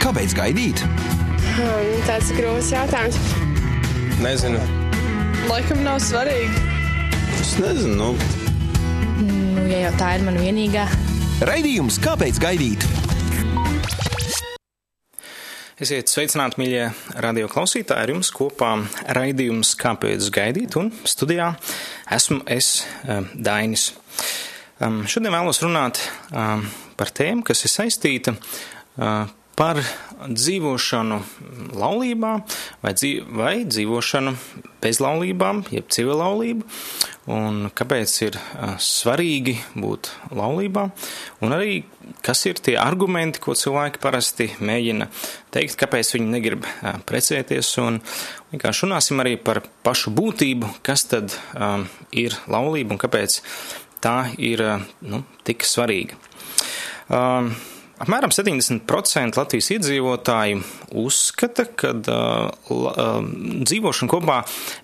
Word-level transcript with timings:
Kāpēc 0.00 0.32
gaidīt? 0.32 0.80
Hmm, 1.52 1.88
tāds 2.06 2.30
grūts 2.32 2.70
jautājums. 2.72 3.18
Nezinu. 4.24 4.56
Laikam 5.50 5.82
nav 5.84 5.98
svarīgi. 6.00 6.62
Es 7.36 7.58
nezinu. 7.60 7.92
Nu, 7.92 8.08
Nu, 9.20 9.66
ja 9.68 9.82
jau 9.82 9.90
tā 10.00 10.14
ir 10.16 10.24
mana 10.24 10.40
vienīgā. 10.40 10.86
Raidījums 11.44 11.98
Kāpēc 12.00 12.40
gaidīt? 12.40 12.86
Esiet 15.76 16.08
sveicināti, 16.08 16.56
mīļie 16.62 16.86
radio 17.20 17.50
klausītāji. 17.52 18.00
Ar 18.00 18.14
jums 18.14 18.32
kopā 18.32 18.70
raidījums 19.12 19.74
Kāpēc 19.76 20.30
gaidīt? 20.32 20.78
Un 20.80 20.88
studijā 21.04 21.50
esmu 22.08 22.40
es, 22.48 22.86
eh, 23.04 23.28
Dainis. 23.36 23.90
Šodien 24.80 25.36
vēlos 25.36 25.60
runāt 25.60 26.00
par 26.96 27.12
tēmu, 27.14 27.44
kas 27.46 27.64
ir 27.66 27.72
saistīta 27.72 28.36
par 29.58 29.78
dzīvošanu 30.22 31.18
laulībā 31.76 32.32
vai, 32.82 32.92
dzīv 32.96 33.32
vai 33.36 33.54
dzīvošanu 33.68 34.32
bez 34.82 34.98
laulībām, 35.02 35.62
jeb 35.70 35.90
civilaulību, 35.92 36.64
un 37.32 37.68
kāpēc 37.76 38.14
ir 38.26 38.38
svarīgi 38.82 39.56
būt 39.78 40.10
laulībā, 40.34 40.86
un 41.44 41.54
arī 41.54 41.82
kas 42.24 42.42
ir 42.48 42.58
tie 42.64 42.78
argumenti, 42.80 43.42
ko 43.42 43.54
cilvēki 43.58 44.02
parasti 44.02 44.48
mēģina 44.58 45.08
teikt, 45.54 45.76
kāpēc 45.84 46.14
viņi 46.16 46.32
negrib 46.32 46.66
precēties, 47.06 47.76
un 47.84 48.00
vienkārši 48.54 48.88
runāsim 48.88 49.22
arī 49.22 49.36
par 49.38 49.62
pašu 49.86 50.14
būtību, 50.16 50.74
kas 50.86 51.06
tad 51.12 51.36
um, 51.54 51.86
ir 52.10 52.34
laulība 52.50 52.96
un 52.96 53.02
kāpēc 53.02 53.40
tā 54.02 54.16
ir 54.42 54.64
nu, 55.06 55.22
tik 55.46 55.66
svarīga. 55.66 56.18
Um, 57.12 57.52
Apmēram 58.02 58.32
70% 58.34 59.36
Latvijas 59.38 59.68
iedzīvotāji 59.76 60.56
uzskata, 60.98 61.68
ka 61.78 61.92
uh, 61.94 62.48
uh, 62.74 63.10
dzīvošana 63.62 64.10
kopā 64.10 64.40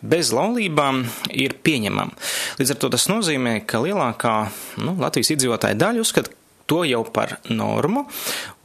bez 0.06 0.30
laulībām 0.36 1.00
ir 1.34 1.56
pieņemama. 1.66 2.14
Līdz 2.60 2.74
ar 2.74 2.78
to 2.78 2.92
tas 2.94 3.08
nozīmē, 3.10 3.56
ka 3.66 3.80
lielākā 3.82 4.36
nu, 4.84 4.94
Latvijas 5.02 5.32
iedzīvotāja 5.34 5.80
daļa 5.80 6.04
uzskata 6.04 6.36
to 6.68 6.84
jau 6.86 7.02
par 7.10 7.38
normu. 7.50 8.04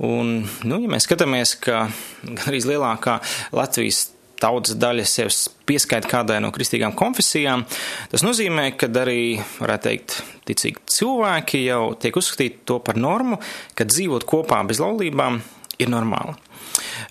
Un, 0.05 0.35
nu, 0.67 0.81
ja 0.83 0.91
mēs 0.91 1.07
skatāmies, 1.07 1.55
ka 1.63 1.87
gan 2.21 2.45
arī 2.51 2.61
lielākā 2.67 3.21
Latvijas 3.55 4.11
tautas 4.43 4.77
daļa 4.79 5.07
sev 5.07 5.31
pieskaita 5.67 6.11
kādai 6.11 6.39
no 6.43 6.51
kristīgām 6.55 6.95
konfesijām, 6.99 7.65
tas 8.11 8.25
nozīmē, 8.25 8.69
ka 8.77 8.91
arī, 9.01 9.39
varētu 9.61 9.89
teikt, 9.89 10.19
ticīgi 10.49 10.83
cilvēki 10.97 11.65
jau 11.65 11.83
tiek 11.99 12.19
uzskatīti 12.19 12.65
to 12.69 12.79
par 12.83 12.99
normu, 12.99 13.39
ka 13.77 13.87
dzīvot 13.87 14.27
kopā 14.29 14.61
bez 14.67 14.83
laulībām 14.83 15.41
ir 15.81 15.91
normāli. 15.91 16.35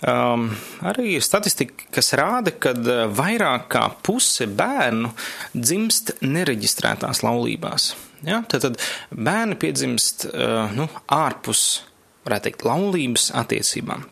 Um, 0.03 0.49
arī 0.87 1.17
ir 1.17 1.25
statistika, 1.25 1.87
kas 1.95 2.13
rāda, 2.19 2.53
ka 2.59 2.73
vairāk 3.15 3.69
kā 3.73 3.85
puse 4.05 4.49
bērnu 4.51 5.13
dzimst 5.55 6.17
nereģistrētās 6.25 7.23
laulībās. 7.23 7.93
Ja? 8.27 8.43
Tad, 8.51 8.67
tad 8.67 8.81
bērni 9.11 9.59
piedzimst 9.63 10.27
uh, 10.31 10.73
nu, 10.75 10.89
ārpus, 11.15 11.83
varētu 12.27 12.51
teikt, 12.51 12.67
laulības 12.67 13.31
attiecībām. 13.39 14.07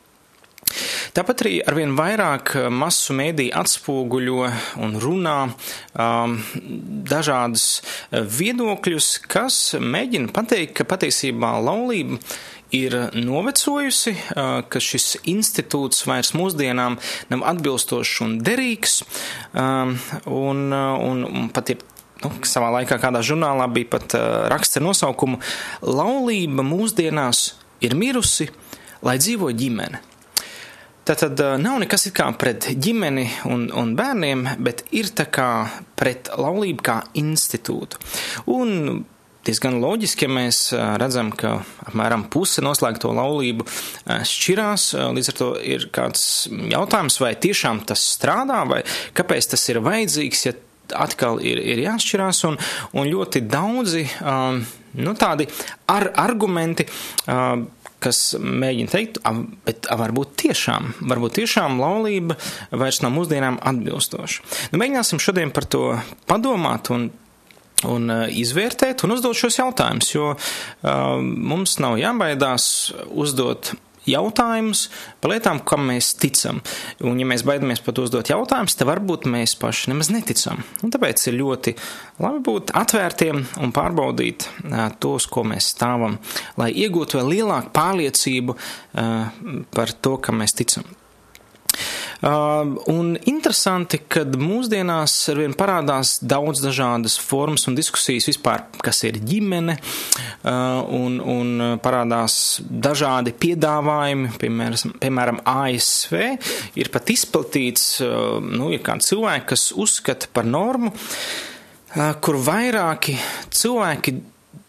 Tāpat 1.17 1.45
arī 1.45 1.55
arvien 1.67 1.97
vairāk 1.99 2.55
masu 2.71 3.17
mēdī 3.19 3.49
atspoguļo 3.57 4.47
un 4.85 4.97
runā 5.03 5.37
um, 5.49 6.39
dažādus 7.11 7.67
viedokļus, 8.11 9.11
kas 9.31 9.61
mēģina 9.81 10.33
pateikt, 10.37 10.77
ka 10.79 10.89
patiesībā 10.89 11.57
laulība 11.65 12.21
ir 12.77 12.95
novecojusi, 13.19 14.15
ka 14.71 14.83
šis 14.83 15.17
institūts 15.29 16.05
vairs 16.07 16.33
mūsdienām 16.39 16.99
nav 17.33 17.47
atbilstošs 17.53 18.21
un 18.23 18.37
derīgs, 18.47 19.01
um, 19.59 19.97
un, 20.31 20.69
un, 20.71 21.25
un 21.27 21.49
pat 21.55 21.75
ir 21.75 21.83
nu, 22.23 22.33
savā 22.47 22.71
laikā 22.79 23.01
kādā 23.03 23.25
žurnālā 23.27 23.67
bija 23.75 23.91
pat 23.97 24.15
raksts 24.53 24.79
ar 24.79 24.87
nosaukumu 24.87 25.41
Laulība 25.83 26.65
mūsdienās 26.67 27.43
ir 27.85 27.97
mirusi, 27.99 28.51
lai 29.03 29.19
dzīvo 29.21 29.51
ģimene. 29.57 30.10
Tātad 31.09 31.41
nav 31.59 31.79
nekas 31.81 32.09
kā 32.15 32.27
pret 32.39 32.69
ģimeni 32.77 33.25
un, 33.49 33.69
un 33.73 33.95
bērniem, 33.99 34.45
bet 34.63 34.85
ir 34.95 35.09
tā 35.17 35.27
kā 35.33 35.49
pret 35.99 36.29
laulību 36.37 36.85
kā 36.85 36.99
institūtu. 37.19 37.99
Un 38.53 39.01
diezgan 39.47 39.79
loģiski, 39.81 40.27
ja 40.29 40.33
mēs 40.37 40.61
redzam, 41.01 41.33
ka 41.33 41.57
apmēram 41.89 42.27
puse 42.33 42.63
noslēgto 42.65 43.13
laulību 43.17 43.65
šķirās, 44.29 44.91
līdz 45.17 45.33
ar 45.33 45.39
to 45.39 45.51
ir 45.65 45.89
kāds 45.95 46.25
jautājums, 46.51 47.17
vai 47.23 47.33
tiešām 47.41 47.83
tas 47.89 48.05
strādā, 48.17 48.61
vai 48.69 48.83
kāpēc 49.17 49.55
tas 49.55 49.65
ir 49.73 49.81
vajadzīgs, 49.87 50.45
ja 50.47 50.55
atkal 51.01 51.41
ir, 51.47 51.61
ir 51.63 51.85
jāšķirās, 51.87 52.45
un, 52.49 52.61
un 52.99 53.09
ļoti 53.09 53.45
daudzi 53.49 54.07
um, 54.21 54.63
nu, 55.01 55.15
tādi 55.19 55.49
ar, 55.91 56.11
argumenti. 56.19 56.87
Uh, 57.27 57.67
kas 58.03 58.35
mēģina 58.41 58.93
teikt, 58.93 59.21
bet 59.67 59.89
varbūt 60.01 60.37
tiešām, 60.45 60.93
varbūt 61.11 61.39
tiešām 61.41 61.81
laulība 61.83 62.37
vairs 62.71 63.03
nav 63.05 63.15
mūsdienām 63.17 63.61
atbilstoša. 63.71 64.47
Nu, 64.73 64.81
mēģināsim 64.83 65.23
šodien 65.23 65.53
par 65.55 65.69
to 65.71 65.85
padomāt 66.31 66.93
un 66.95 67.11
un 67.89 68.11
izvērtēt 68.13 69.07
un 69.07 69.15
uzdot 69.15 69.39
šos 69.39 69.57
jautājumus, 69.57 70.11
jo 70.13 70.27
uh, 70.35 71.21
mums 71.25 71.79
nav 71.81 71.95
jābaidās 71.97 72.67
uzdot 73.09 73.73
jautājumus 74.09 74.87
par 75.21 75.35
lietām, 75.35 75.61
kam 75.67 75.89
mēs 75.91 76.13
ticam. 76.21 76.61
Un, 77.05 77.19
ja 77.21 77.27
mēs 77.29 77.45
baidamies 77.47 77.83
pat 77.85 78.01
uzdot 78.03 78.31
jautājumus, 78.33 78.77
tad 78.79 78.89
varbūt 78.91 79.29
mēs 79.31 79.57
paši 79.61 79.93
nemaz 79.93 80.13
neticam. 80.15 80.63
Un 80.85 80.95
tāpēc 80.95 81.27
ir 81.29 81.39
ļoti 81.41 81.75
labi 82.23 82.45
būt 82.47 82.75
atvērtiem 82.81 83.45
un 83.61 83.75
pārbaudīt 83.77 84.49
tos, 85.03 85.29
ko 85.31 85.45
mēs 85.49 85.73
stāvam, 85.75 86.19
lai 86.61 86.73
iegūtu 86.85 87.21
vēl 87.21 87.35
lielāku 87.37 87.75
pārliecību 87.77 88.57
par 89.75 89.95
to, 90.01 90.17
kam 90.23 90.43
mēs 90.45 90.57
ticam. 90.59 91.00
Un 92.21 93.15
interesanti, 93.31 94.03
ka 94.13 94.27
mūsdienās 94.29 95.15
arvien 95.33 95.55
parādās 95.57 96.19
daudz 96.21 96.61
dažādas 96.61 97.17
formas 97.17 97.65
un 97.71 97.79
diskusijas 97.79 98.29
vispār, 98.29 98.67
kas 98.85 99.01
ir 99.09 99.17
ģimene, 99.25 99.79
un, 100.45 101.17
un 101.25 101.79
parādās 101.81 102.61
dažādi 102.61 103.33
piedāvājumi, 103.41 104.35
piemēram, 104.41 104.97
piemēram 105.01 105.41
ASV 105.49 106.19
ir 106.83 106.93
pat 106.93 107.15
izplatīts, 107.17 107.87
nu, 108.45 108.69
ir 108.75 108.85
kādi 108.85 109.09
cilvēki, 109.09 109.49
kas 109.55 109.71
uzskata 109.73 110.29
par 110.35 110.49
normu, 110.49 110.93
kur 112.21 112.43
vairāki 112.45 113.17
cilvēki 113.49 114.21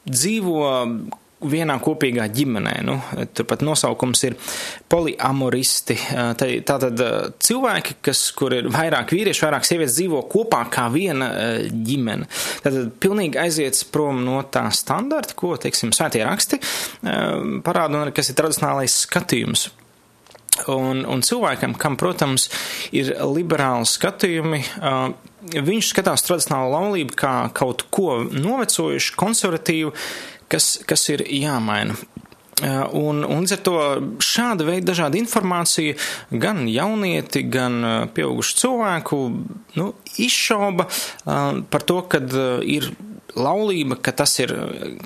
dzīvo 0.08 0.64
vienā 1.42 1.78
kopīgā 1.82 2.28
ģimenē. 2.32 2.76
Nu, 2.86 2.98
turpat 3.34 3.64
nosaukums 3.66 4.24
ir 4.28 4.38
poliamoristi. 4.92 5.98
Tātad 6.68 7.04
cilvēki, 7.42 7.98
kas, 8.06 8.24
kur 8.38 8.56
ir 8.58 8.70
vairāk 8.74 9.14
vīrieši, 9.16 9.46
vairāk 9.48 9.68
sievietes 9.68 9.98
dzīvo 9.98 10.24
kopā 10.32 10.64
kā 10.74 10.88
viena 10.94 11.32
ģimene. 11.72 12.30
Tātad 12.66 12.94
pilnīgi 13.02 13.42
aiziet 13.42 13.80
prom 13.92 14.24
no 14.26 14.42
tā 14.54 14.68
standarta, 14.76 15.38
ko, 15.38 15.56
teiksim, 15.62 15.94
svētie 15.96 16.24
raksti 16.28 16.62
parāda 17.66 18.02
un 18.02 18.16
kas 18.16 18.32
ir 18.32 18.38
tradicionālais 18.40 19.02
skatījums. 19.06 19.70
Un, 20.70 21.06
un 21.08 21.22
cilvēkam, 21.26 21.74
kam, 21.80 21.96
protams, 21.98 22.50
ir 22.94 23.14
liberāli 23.32 23.88
skatījumi, 23.88 24.60
viņš 25.56 25.94
skatās 25.94 26.26
tradicionālo 26.28 26.74
laulību 26.76 27.16
kā 27.18 27.34
kaut 27.58 27.88
ko 27.94 28.20
novecojušu, 28.30 29.16
konservatīvu, 29.18 29.94
kas, 30.52 30.76
kas 30.88 31.08
ir 31.14 31.26
jāmaina. 31.28 31.98
Un, 32.62 33.24
un 33.26 33.42
līdz 33.42 33.56
ar 33.56 33.62
to 33.66 33.76
šāda 34.22 34.66
veida 34.68 34.92
dažāda 34.92 35.18
informācija 35.18 35.96
gan 36.30 36.68
jaunieti, 36.70 37.42
gan 37.50 37.80
pieaugušu 38.14 38.60
cilvēku 38.62 39.22
nu, 39.80 39.88
izšauba 40.22 40.86
par 41.26 41.88
to, 41.90 42.04
ka 42.12 42.22
ir 42.62 42.92
laulība, 43.36 43.98
ka 44.04 44.14
tas 44.16 44.34
ir 44.44 44.52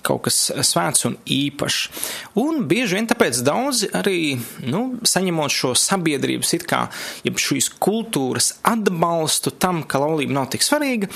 kaut 0.05 0.25
kas 0.27 0.39
svēts 0.67 1.05
un 1.07 1.17
īpašs. 1.31 2.07
Un 2.41 2.65
bieži 2.69 2.97
vien 2.97 3.09
tāpēc 3.09 3.41
daudzi 3.45 3.91
arī, 3.95 4.35
nu, 4.65 4.83
saņemot 5.05 5.53
šo 5.53 5.75
sabiedrības 5.79 6.55
it 6.57 6.65
kā, 6.69 6.85
šīs 7.23 7.69
kultūras 7.79 8.55
atbalstu 8.65 9.53
tam, 9.53 9.83
ka 9.87 10.01
laulība 10.01 10.39
nav 10.39 10.49
tik 10.53 10.65
svarīga, 10.65 11.11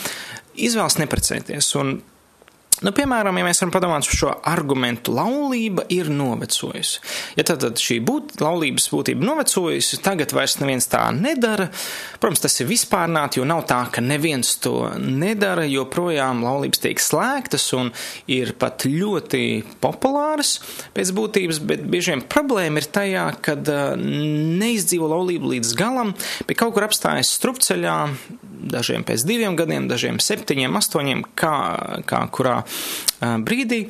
izvēlas 0.56 1.00
neprecēties. 1.02 1.74
Un 1.82 1.98
Nu, 2.80 2.94
piemēram, 2.96 3.36
ja 3.36 3.44
mēs 3.44 3.60
varam 3.60 3.74
padomāt 3.74 4.08
par 4.08 4.16
šo 4.16 4.30
argumentu, 4.48 5.12
laulība 5.12 5.84
ir 5.92 6.08
novecojusi. 6.14 7.02
Ja 7.36 7.44
tad, 7.44 7.60
tad 7.66 7.82
šī 7.82 7.98
būt, 8.08 8.38
laulības 8.40 8.88
būtība 8.94 9.26
novecojusi, 9.28 10.00
tagad 10.06 10.32
vairs 10.36 10.56
neviens 10.62 10.88
tā 10.88 11.02
nedara. 11.16 11.68
Protams, 12.24 12.44
tas 12.46 12.56
ir 12.62 12.70
vispārnāti, 12.70 13.42
jo 13.42 13.48
nav 13.50 13.66
tā, 13.68 13.82
ka 13.92 14.04
neviens 14.04 14.54
to 14.64 14.94
nedara, 14.96 15.66
jo 15.68 15.84
projām 15.92 16.46
laulības 16.46 16.84
tiek 16.86 17.04
slēgtas 17.04 17.68
un 17.76 17.92
ir 18.32 18.54
pat 18.60 18.88
ļoti 18.88 19.44
populāras 19.84 20.56
pēc 20.96 21.12
būtības, 21.20 21.60
bet 21.68 21.84
bieži 21.84 22.16
vien 22.16 22.24
problēma 22.32 22.80
ir 22.80 22.88
tajā, 22.96 23.26
kad 23.44 23.68
neizdzīvo 24.00 25.12
laulību 25.12 25.52
līdz 25.58 25.76
galam, 25.80 26.16
bet 26.48 26.62
kaut 26.64 26.78
kur 26.78 26.88
apstājas 26.88 27.36
strupceļā, 27.42 28.00
dažiem 28.60 29.06
pēc 29.08 29.26
diviem 29.28 29.58
gadiem, 29.60 29.88
dažiem 29.90 30.20
septiņiem, 30.24 30.78
astoņiem, 30.80 31.24
kā, 31.40 31.56
kā 32.10 32.24
kurā 32.34 32.62
brīdī. 33.20 33.86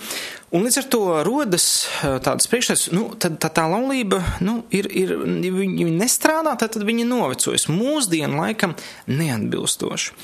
Un 0.56 0.66
līdz 0.66 0.80
ar 0.82 0.88
to 0.90 1.02
rodas 1.28 1.66
tādas 2.02 2.50
priekšstats, 2.50 2.88
nu, 2.96 3.12
tad 3.22 3.38
tā, 3.42 3.52
tā 3.54 3.68
laulība, 3.70 4.24
nu, 4.42 4.64
ir, 4.74 4.90
ir, 4.90 5.14
viņi 5.22 5.92
nestrādā, 5.94 6.56
tad, 6.58 6.74
tad 6.74 6.88
viņi 6.88 7.06
novecojas. 7.06 7.68
Mūsdienu 7.70 8.42
laikam 8.42 8.74
neatbilstoši. 9.12 10.18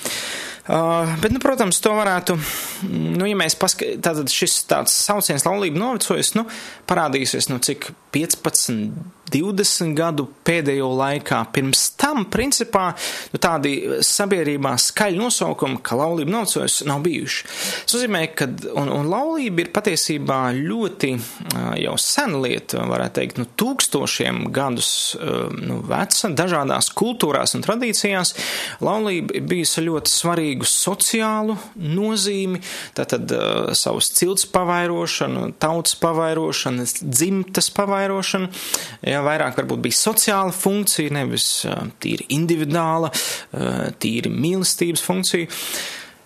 Uh, 0.66 1.12
bet, 1.22 1.30
nu, 1.30 1.38
protams, 1.38 1.78
to 1.78 1.92
varētu, 1.94 2.40
nu, 2.90 3.28
ja 3.30 3.36
mēs 3.38 3.54
paskatāmies, 3.62 4.02
tātad 4.02 4.32
šis 4.34 4.64
tāds 4.66 4.96
sauciens 4.98 5.46
laulība 5.46 5.78
novecojas, 5.78 6.34
nu, 6.34 6.48
parādīsies, 6.90 7.52
nu, 7.52 7.60
cik 7.62 7.92
15, 8.16 8.94
20 9.32 9.96
gadu 9.98 10.28
pēdējo 10.46 10.88
laikā. 10.96 11.42
Pirms 11.54 11.82
tam, 12.00 12.26
principā, 12.32 12.92
nu, 13.34 13.40
tādi 13.42 13.74
sabiedrībā 14.06 14.76
skaļi 14.80 15.20
nosaukumi, 15.20 15.82
ka 15.86 15.98
laulība 16.00 16.36
novecojas, 16.38 16.84
nav 16.88 17.02
bijuši. 17.06 17.48
Tas 17.86 17.98
nozīmē, 17.98 18.22
ka, 18.38 18.48
un, 18.78 18.92
un 18.94 19.10
laulība 19.10 19.66
ir 19.66 19.72
patiesībā 19.76 20.40
ļoti 20.56 21.12
jau 21.82 21.96
sena 22.02 22.40
lieta, 22.46 22.86
varētu 22.88 23.20
teikt, 23.20 23.42
nu, 23.42 23.48
tūkstošiem 23.60 24.46
gadus 24.56 24.90
nu, 25.58 25.82
veca, 25.90 26.32
dažādās 26.38 26.92
kultūrās 26.96 27.58
un 27.58 27.66
tradīcijās. 27.66 28.36
Laulība 28.86 29.36
ir 29.40 29.50
bijusi 29.50 29.86
ļoti 29.90 30.14
svarīgu 30.14 30.70
sociālu 30.70 31.58
nozīmi, 31.76 32.62
tātad 32.96 33.34
savus 33.76 34.14
cilts 34.16 34.48
pavairošanu, 34.56 35.50
tautas 35.60 35.98
pavairošanu, 36.00 36.86
dzimtas 37.04 37.72
pavairošanu 37.74 38.05
piemērošana, 38.06 38.50
jā, 39.06 39.22
vairāk 39.26 39.58
varbūt 39.60 39.84
bija 39.86 39.98
sociāla 39.98 40.54
funkcija, 40.54 41.14
nevis 41.16 41.66
tīri 42.02 42.28
individuāla, 42.36 43.12
tīri 44.00 44.32
mīlestības 44.32 45.04
funkcija. 45.06 45.50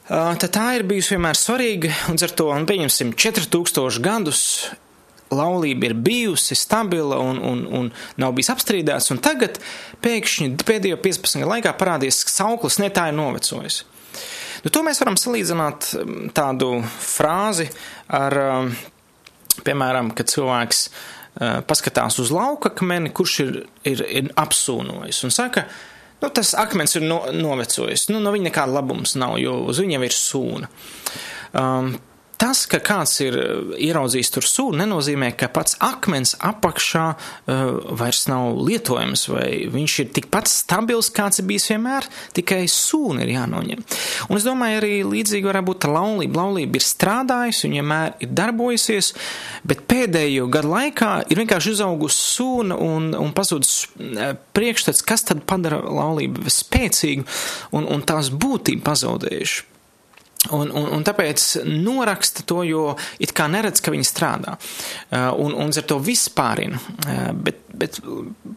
Tad 0.10 0.50
tā 0.52 0.68
ir 0.80 0.88
bijusi 0.90 1.16
vienmēr 1.16 1.38
svarīga, 1.38 1.94
un 2.10 2.18
ar 2.18 2.34
to, 2.34 2.50
un 2.52 2.66
pieņemsim, 2.70 3.14
4000 3.14 4.02
gadus 4.02 4.44
laulība 5.30 5.92
ir 5.92 5.94
bijusi 5.94 6.58
stabila 6.58 7.20
un, 7.22 7.38
un, 7.38 7.60
un 7.78 7.92
nav 8.18 8.34
bijis 8.34 8.50
apstrīdēts, 8.56 9.12
un 9.14 9.22
tagad 9.22 9.60
pēkšņi 10.02 10.56
pēdējo 10.66 10.98
15 11.04 11.44
gadu 11.44 11.52
laikā 11.52 11.76
parādīs, 11.78 12.24
ka 12.26 12.34
sauklis 12.34 12.80
ne 12.82 12.90
tā 12.90 13.12
ir 13.12 13.20
novecojis. 13.20 13.84
Nu, 14.66 14.72
to 14.74 14.82
mēs 14.84 14.98
varam 15.00 15.16
salīdzināt 15.16 15.92
tādu 16.36 16.72
frāzi 17.06 17.70
ar, 18.10 18.34
piemēram, 19.64 20.10
kad 20.18 20.34
cilvēks 20.34 20.82
uh, 20.90 20.98
paskatās 21.40 22.20
uz 22.20 22.34
lauka 22.36 22.74
akmeni, 22.74 23.14
kurš 23.16 23.38
ir, 23.46 23.56
ir, 23.88 24.04
ir 24.04 24.30
apsūnojis 24.40 25.24
un 25.24 25.34
saka, 25.34 25.66
nu, 26.20 26.32
tas 26.36 26.52
akmens 26.60 26.98
ir 27.00 27.06
no, 27.08 27.22
novecojis, 27.32 28.10
nu, 28.12 28.20
no 28.24 28.34
viņa 28.36 28.50
nekāda 28.50 28.76
labums 28.80 29.16
nav, 29.20 29.38
jo 29.40 29.56
uz 29.72 29.80
jau 29.80 30.04
ir 30.04 30.16
sūna. 30.16 30.72
Um, 31.56 31.94
Tas, 32.40 32.62
ka 32.72 32.80
kāds 32.80 33.18
ir 33.20 33.36
eh, 33.36 33.72
ieraudzījis 33.90 34.32
tur 34.32 34.46
sūdu, 34.48 34.78
nenozīmē, 34.80 35.34
ka 35.36 35.50
pats 35.52 35.76
akmens 35.84 36.38
apakšā 36.40 37.06
uh, 37.12 37.72
vairs 38.00 38.22
nav 38.32 38.56
lietojams, 38.64 39.26
vai 39.32 39.48
viņš 39.72 39.96
ir 40.04 40.12
tikpat 40.16 40.48
stabils, 40.48 41.10
kāds 41.16 41.42
ir 41.42 41.48
bijis 41.50 41.68
vienmēr, 41.74 42.08
tikai 42.38 42.62
sūna 42.72 43.26
ir 43.26 43.34
jānoņem. 43.34 43.84
Un 44.30 44.40
es 44.40 44.48
domāju, 44.48 44.80
arī 44.80 44.94
līdzīgi 45.08 45.50
varētu 45.50 45.68
būt 45.68 45.88
laulība. 45.92 46.40
Laulība 46.40 46.80
ir 46.80 46.86
strādājusi, 46.86 47.66
viņa 47.68 47.82
vienmēr 47.82 48.16
ir 48.24 48.32
darbojusies, 48.40 49.12
bet 49.68 49.84
pēdējo 49.92 50.48
gadu 50.54 50.72
laikā 50.72 51.12
ir 51.28 51.42
vienkārši 51.44 51.74
izaugusi 51.76 52.24
sūna 52.38 52.78
un, 52.80 53.10
un 53.20 53.34
pazudis 53.36 53.82
priekšstats, 54.56 55.04
kas 55.04 55.28
tad 55.28 55.44
padara 55.50 55.82
laulību 55.84 56.48
spēcīgu 56.48 57.28
un, 57.76 57.90
un 57.90 58.06
tās 58.08 58.32
būtību 58.32 58.86
pazaudējuši. 58.88 59.68
Un, 60.56 60.70
un, 60.72 60.86
un 60.96 61.04
tāpēc 61.04 61.46
noraksta 61.68 62.46
to, 62.48 62.62
jo 62.64 62.84
it 63.20 63.34
kā 63.36 63.50
neredz, 63.52 63.82
ka 63.84 63.92
viņi 63.92 64.08
strādā. 64.08 64.56
Uh, 65.12 65.34
un, 65.44 65.56
un 65.66 65.74
ar 65.76 65.88
to 65.90 66.00
vispārina. 66.00 66.80
Uh, 67.04 67.26
bet, 67.36 67.60
bet, 67.80 68.00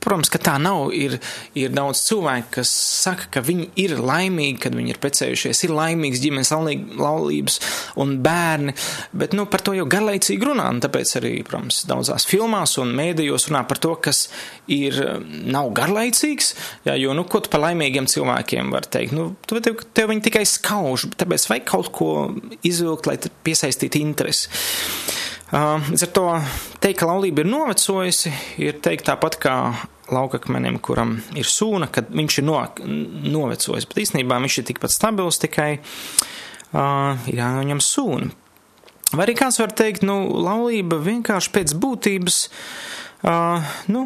protams, 0.03 0.31
ka 0.33 0.41
tā 0.43 0.57
nav. 0.63 0.91
Ir, 0.97 1.19
ir 1.59 1.73
daudz 1.75 2.03
cilvēku, 2.09 2.51
kas 2.59 2.73
saka, 3.03 3.29
ka 3.37 3.43
viņi 3.45 3.69
ir 3.81 3.97
laimīgi, 4.01 4.59
kad 4.65 4.77
viņi 4.77 4.95
ir 4.95 5.01
precējušies, 5.03 5.65
ir 5.67 5.75
laimīgs 5.77 6.23
ģimenes 6.23 6.53
laulības 6.53 7.59
un 8.03 8.17
bērni. 8.25 8.77
Bet 9.17 9.37
nu, 9.37 9.47
par 9.51 9.65
to 9.65 9.77
jau 9.77 9.87
garlaicīgi 9.91 10.49
runā. 10.49 10.69
Tāpēc 10.83 11.15
arī, 11.21 11.33
protams, 11.47 11.83
daudzās 11.89 12.27
filmās 12.29 12.77
un 12.83 12.95
mēdījos 12.99 13.49
runā 13.51 13.65
par 13.69 13.81
to, 13.83 13.95
kas 14.03 14.27
ir 14.73 14.99
nav 15.29 15.73
garlaicīgs. 15.77 16.53
Jā, 16.89 16.97
jo, 17.01 17.17
nu, 17.17 17.27
ko 17.29 17.43
tu 17.43 17.53
par 17.53 17.65
laimīgiem 17.67 18.09
cilvēkiem 18.11 18.73
var 18.75 18.89
teikt? 18.91 19.17
Nu, 19.17 19.33
tev, 19.49 19.83
tev 19.95 20.13
viņi 20.13 20.27
tikai 20.29 20.45
skauž. 20.49 21.09
Tāpēc 21.21 21.49
vajag 21.51 21.69
kaut 21.69 21.93
ko 21.95 22.13
izvilkt, 22.67 23.11
lai 23.11 23.19
piesaistītu 23.47 24.01
interesi. 24.03 24.49
Līdz 25.53 26.07
ar 26.07 26.11
to 26.17 26.27
teikt, 26.81 27.03
ka 27.03 27.09
laulība 27.11 27.43
ir 27.43 27.51
novecojusi, 27.53 28.31
ir 28.65 28.79
teikt 28.81 29.05
tāpat 29.11 29.37
kā 29.43 29.57
laukakmenim, 30.13 30.79
kuram 30.81 31.19
ir 31.37 31.49
sūna, 31.49 31.91
kad 31.93 32.09
viņš 32.09 32.39
ir 32.41 32.47
no, 32.49 32.57
novecojis, 33.35 33.85
bet 33.91 34.01
īstenībā 34.01 34.39
viņš 34.41 34.57
ir 34.59 34.67
tikpat 34.71 34.95
stabils, 34.95 35.41
tikai 35.43 35.75
uh, 35.77 37.21
ir 37.29 37.43
jāņem 37.43 37.85
sūna. 37.85 38.33
Vai 39.13 39.27
arī 39.27 39.37
kāds 39.37 39.61
var 39.61 39.77
teikt, 39.77 40.07
nu, 40.09 40.23
laulība 40.41 40.97
vienkārši 41.05 41.53
pēc 41.53 41.77
būtības 41.77 42.39
uh, 42.47 43.02
Uh, 43.23 43.63
nu, 43.87 44.01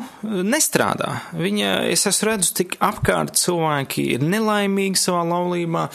nestrādā. 0.44 1.22
Viņa, 1.32 1.70
es 1.88 2.02
esmu 2.04 2.26
redzu, 2.28 2.50
tik 2.58 2.74
apkārt 2.84 3.38
cilvēki 3.40 4.04
ir 4.12 4.26
nelaimīgi 4.28 5.00
savā 5.00 5.22
laulībā, 5.24 5.86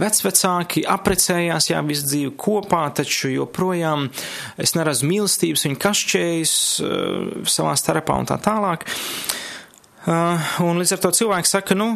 vecvecāki 0.00 0.86
aprecējās, 0.88 1.68
jā, 1.74 1.82
visu 1.84 2.08
dzīvi 2.08 2.32
kopā, 2.40 2.86
taču 2.96 3.34
joprojām 3.34 4.08
es 4.56 4.72
neredzu 4.78 5.10
mīlestības, 5.12 5.66
viņi 5.68 5.80
kašķējas 5.84 6.56
uh, 6.80 7.44
savā 7.44 7.76
starpā 7.76 8.16
un 8.16 8.32
tā 8.32 8.40
tālāk. 8.40 8.88
Uh, 10.08 10.50
un 10.64 10.80
līdz 10.80 10.96
ar 10.96 11.04
to 11.04 11.12
cilvēks 11.20 11.52
saka, 11.58 11.76
nu, 11.76 11.92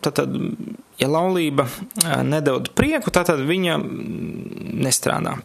tad, 0.00 0.22
tad 0.22 0.38
ja 1.04 1.12
laulība 1.12 1.68
uh, 1.68 2.22
nedod 2.24 2.72
prieku, 2.72 3.12
tad 3.12 3.28
viņa 3.44 3.76
nestrādā. 4.88 5.36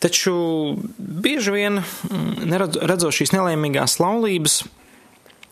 Taču 0.00 0.34
bieži 0.98 1.54
vien 1.54 1.80
mm, 1.82 2.52
redzot 2.86 3.16
šīs 3.16 3.34
nelaimīgās 3.36 3.98
laulības, 4.02 4.62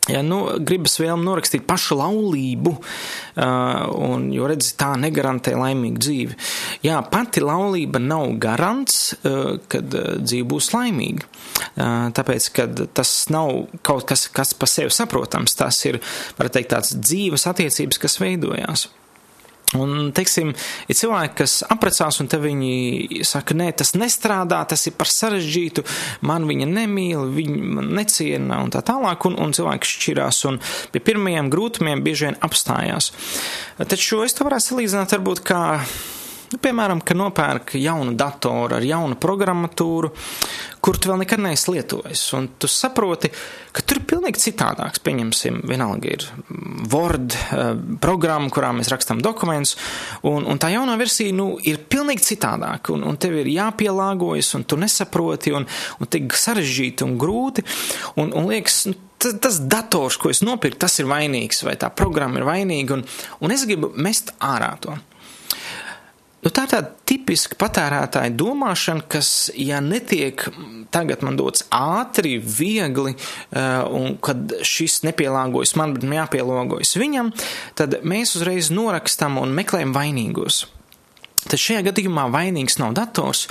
Ja, 0.09 0.21
nu, 0.25 0.39
gribas 0.65 0.95
vēlme 0.97 1.21
norakstīt 1.25 1.65
pašu 1.69 1.97
laulību, 1.99 2.71
un, 3.37 4.29
jo 4.33 4.47
redzi, 4.49 4.71
tā 4.79 4.93
negarantē 4.97 5.53
laimīgu 5.59 6.01
dzīvi. 6.01 6.37
Jā, 6.87 6.97
pati 7.11 7.43
laulība 7.43 8.01
nav 8.01 8.31
garants, 8.41 9.11
kad 9.69 9.93
dzīve 9.93 10.47
būs 10.49 10.71
laimīga. 10.73 11.27
Tāpēc, 12.17 12.49
ka 12.55 12.65
tas 12.97 13.13
nav 13.33 13.67
kaut 13.85 14.07
kas, 14.09 14.25
kas 14.33 14.55
pa 14.57 14.69
sevi 14.71 14.93
saprotams, 14.93 15.57
tas 15.59 15.83
ir, 15.85 15.99
var 16.39 16.49
teikt, 16.53 16.71
tāds 16.73 16.95
dzīves 16.97 17.45
attiecības, 17.51 18.01
kas 18.01 18.17
veidojās. 18.23 18.87
Un, 19.77 20.09
teiksim, 20.17 20.55
ir 20.89 20.97
cilvēki, 20.97 21.35
kas 21.43 21.59
apprecās, 21.69 22.17
un 22.23 22.29
te 22.31 22.39
viņi 22.41 23.21
saka, 23.27 23.53
nē, 23.53 23.67
tas 23.77 23.93
nestrādā, 23.93 24.63
tas 24.65 24.87
ir 24.89 24.95
par 24.97 25.11
sarežģītu, 25.13 25.83
man 26.25 26.47
viņa 26.49 26.65
nemīl, 26.71 27.27
viņa 27.35 27.85
neciena, 27.85 28.63
un 28.65 28.73
tā 28.73 28.81
tālāk, 28.85 29.27
un, 29.29 29.37
un 29.37 29.53
cilvēki 29.53 29.91
šķirās, 29.91 30.41
un 30.49 30.57
pie 30.93 31.03
pirmajiem 31.05 31.51
grūtumiem 31.53 32.01
bieži 32.05 32.31
vien 32.31 32.39
apstājās. 32.45 33.11
Taču 33.77 34.23
es 34.25 34.33
to 34.33 34.49
varētu 34.49 34.71
salīdzināt 34.71 35.13
varbūt 35.19 35.45
kā 35.45 35.61
Nu, 36.49 36.57
piemēram, 36.57 37.03
ka 37.05 37.13
nopērk 37.13 37.75
jaunu 37.77 38.15
datoru 38.17 38.79
ar 38.79 38.85
jaunu 38.85 39.19
programmatūru, 39.21 40.09
kur 40.81 40.97
tu 40.97 41.11
vēl 41.11 41.19
nekad 41.21 41.43
neesi 41.43 41.69
lietojis, 41.75 42.23
un 42.37 42.47
tu 42.57 42.69
saproti, 42.71 43.29
ka 43.75 43.83
tur 43.85 43.99
ir 43.99 44.07
pilnīgi 44.09 44.41
citādāks. 44.41 45.01
Pieņemsim, 45.05 45.59
vienalga 45.69 46.15
ir 46.15 46.25
Word 46.89 47.35
uh, 47.35 47.75
programma, 48.01 48.49
kurā 48.53 48.71
mēs 48.73 48.89
rakstām 48.89 49.21
dokumentus, 49.21 49.75
un, 50.25 50.47
un 50.49 50.61
tā 50.61 50.71
jaunā 50.73 50.95
versija, 50.97 51.35
nu, 51.37 51.51
ir 51.69 51.83
pilnīgi 51.91 52.25
citādāka, 52.31 52.95
un, 52.95 53.05
un 53.05 53.19
tev 53.21 53.37
ir 53.43 53.51
jāpielāgojas, 53.53 54.49
un 54.57 54.65
tu 54.65 54.79
nesaproti, 54.81 55.53
un, 55.53 55.67
un 55.99 56.09
tik 56.09 56.33
sarežģīti 56.33 57.05
un 57.05 57.13
grūti, 57.21 57.65
un, 58.17 58.33
un 58.33 58.49
liekas, 58.49 58.87
nu, 58.89 58.97
tas, 59.21 59.37
tas 59.43 59.61
dators, 59.69 60.17
ko 60.17 60.33
es 60.33 60.41
nopirku, 60.41 60.81
tas 60.81 60.97
ir 60.97 61.11
vainīgs, 61.11 61.61
vai 61.67 61.77
tā 61.77 61.91
programma 61.93 62.41
ir 62.41 62.49
vainīga, 62.49 62.97
un, 62.97 63.05
un 63.45 63.53
es 63.53 63.67
gribu 63.69 63.93
mest 64.01 64.33
ārā 64.41 64.73
to. 64.81 64.97
Nu, 66.39 66.51
tā 66.55 66.63
ir 66.63 66.71
tāda 66.71 66.93
tipiska 67.09 67.57
patērētāja 67.59 68.31
domāšana, 68.39 69.03
kas, 69.11 69.49
ja 69.59 69.81
netiek 69.83 70.45
tagad 70.93 71.23
man 71.25 71.35
dots 71.39 71.65
ātri, 71.75 72.37
viegli, 72.39 73.11
uh, 73.11 73.83
un 73.91 74.15
kad 74.23 74.55
šis 74.63 75.01
nepielāgojas 75.03 75.75
man, 75.79 75.97
bet 75.97 76.07
jāpielāgojas 76.07 76.95
viņam, 76.99 77.33
tad 77.79 77.99
mēs 78.07 78.37
uzreiz 78.39 78.71
norakstam 78.71 79.35
un 79.41 79.51
meklējam 79.57 79.91
vainīgos. 79.95 80.63
Tad 81.39 81.59
šajā 81.59 81.83
gadījumā 81.89 82.25
vainīgs 82.31 82.79
nav 82.79 82.95
dators, 82.95 83.45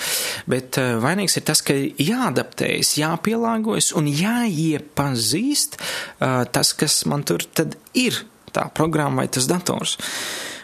bet 0.48 0.80
uh, 0.80 0.96
vainīgs 1.04 1.36
ir 1.36 1.44
tas, 1.48 1.60
ka 1.64 1.76
jāadaptējas, 1.76 2.96
jāpielāgojas 3.02 3.92
un 4.00 4.08
jāiepazīst 4.08 5.76
uh, 5.76 6.42
tas, 6.48 6.72
kas 6.72 7.02
man 7.08 7.28
tur 7.28 7.44
tad 7.52 7.76
ir, 7.92 8.16
tā 8.56 8.70
programma 8.72 9.26
vai 9.26 9.28
tas 9.32 9.48
dators. 9.48 9.98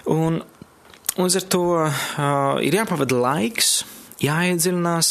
Un 0.08 0.42
Līdz 1.14 1.36
ar 1.38 1.44
to 1.46 1.66
uh, 1.78 1.90
ir 2.64 2.74
jāpavada 2.74 3.14
laiks, 3.14 3.84
jāiedziļinās, 4.24 5.10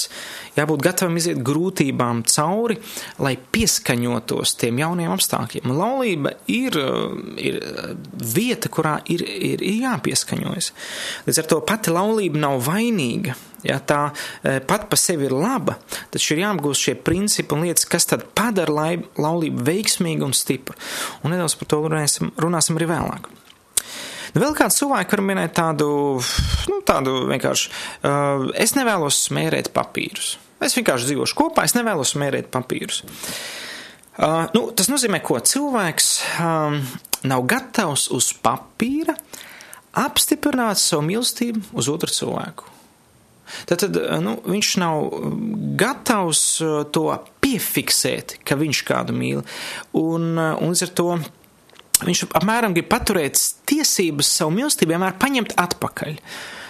jābūt 0.57 0.83
gatavam 0.83 1.17
iziet 1.19 1.39
grūtībām 1.45 2.23
cauri, 2.29 2.77
lai 3.23 3.35
pieskaņotos 3.55 4.55
tiem 4.61 4.81
jauniem 4.83 5.13
apstākļiem. 5.13 5.73
Laulība 5.75 6.35
ir, 6.51 6.77
ir 7.39 7.59
vieta, 8.35 8.71
kurā 8.73 8.97
ir, 9.11 9.23
ir, 9.23 9.63
ir 9.63 9.81
jāpieskaņojas. 9.85 10.71
Līdz 11.27 11.41
ar 11.43 11.49
to 11.51 11.59
pati 11.67 11.93
laulība 11.93 12.41
nav 12.45 12.61
vainīga. 12.67 13.37
Ja 13.63 13.77
tā 13.79 14.09
pat 14.67 14.89
pa 14.91 14.97
sevi 14.99 15.29
ir 15.29 15.31
laba, 15.31 15.77
tad 16.11 16.19
ir 16.19 16.41
jāapgūst 16.41 16.89
šie 16.89 16.97
principi 16.99 17.55
un 17.55 17.63
lietas, 17.63 17.87
kas 17.87 18.09
tad 18.11 18.25
padara 18.35 18.89
laulību 19.15 19.63
veiksmīgu 19.69 20.27
un 20.27 20.35
stipru. 20.35 20.75
Un 21.23 21.31
nedaudz 21.31 21.55
par 21.61 21.71
to 21.71 21.79
runāsim, 21.85 22.33
runāsim 22.43 22.75
arī 22.75 22.91
vēlāk. 22.91 23.31
Nu, 24.33 24.41
vēl 24.41 24.55
kāds 24.57 24.79
cilvēks 24.81 25.13
var 25.13 25.21
minēt 25.21 25.53
tādu, 25.59 25.87
nu, 26.71 26.79
tādu 26.87 27.19
vienkārši, 27.29 27.69
uh, 28.01 28.47
es 28.57 28.73
nevēlos 28.73 29.19
smērēt 29.27 29.69
papīrus. 29.75 30.37
Es 30.63 30.73
vienkārši 30.77 31.11
dzīvošu 31.11 31.37
kopā, 31.37 31.67
es 31.67 31.75
nevēlos 31.77 32.15
smērēt 32.15 32.49
papīrus. 32.53 33.03
Uh, 34.13 34.49
nu, 34.55 34.67
tas 34.77 34.89
nozīmē, 34.89 35.21
ko 35.25 35.37
cilvēks 35.41 36.09
um, 36.41 36.79
nav 37.29 37.45
gatavs 37.49 38.07
uz 38.13 38.31
papīra 38.45 39.15
apstiprināt 40.01 40.81
savu 40.81 41.05
mīlestību 41.11 41.69
uz 41.77 41.89
otru 41.93 42.09
cilvēku. 42.13 42.69
Tad, 43.69 43.83
tad 43.83 43.97
nu, 44.23 44.37
viņš 44.49 44.73
nav 44.81 45.11
gatavs 45.77 46.43
uh, 46.65 46.81
to 46.89 47.05
piefiksēt, 47.43 48.39
ka 48.47 48.57
viņš 48.57 48.83
kādu 48.87 49.13
mīl. 49.17 49.45
Un, 49.93 50.31
uh, 50.39 50.55
un 50.57 50.73
līdz 50.73 50.87
ar 50.87 50.93
to 50.97 51.09
viņš 52.07 52.25
apmēram 52.39 52.75
grib 52.75 52.89
paturēt 52.91 53.39
tiesības 53.69 54.29
savu 54.39 54.55
mīlestību, 54.57 54.95
vienmēr 54.95 55.17
paņemt 55.21 55.55
atpakaļ. 55.63 56.19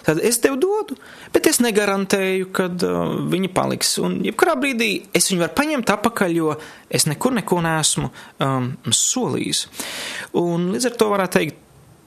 Tad 0.04 0.20
es 0.20 0.42
tev 0.44 0.58
dodu, 0.60 0.98
bet 1.32 1.48
es 1.48 1.62
negarantēju, 1.64 2.50
ka 2.56 2.68
uh, 2.68 3.14
viņa 3.32 3.50
paliks. 3.56 3.96
Un 4.04 4.18
jebkurā 4.26 4.58
brīdī 4.60 4.90
es 5.16 5.30
viņu 5.32 5.46
varu 5.46 5.56
paņemt 5.56 5.94
atpakaļ, 5.96 6.36
jo 6.36 6.56
es 6.92 7.08
nekur 7.08 7.38
neko 7.38 7.62
neesmu 7.64 8.10
um, 8.10 8.74
solījis. 8.92 9.66
Un 10.44 10.74
līdz 10.76 10.90
ar 10.92 10.98
to 11.00 11.08
varētu 11.14 11.40
teikt, 11.40 11.62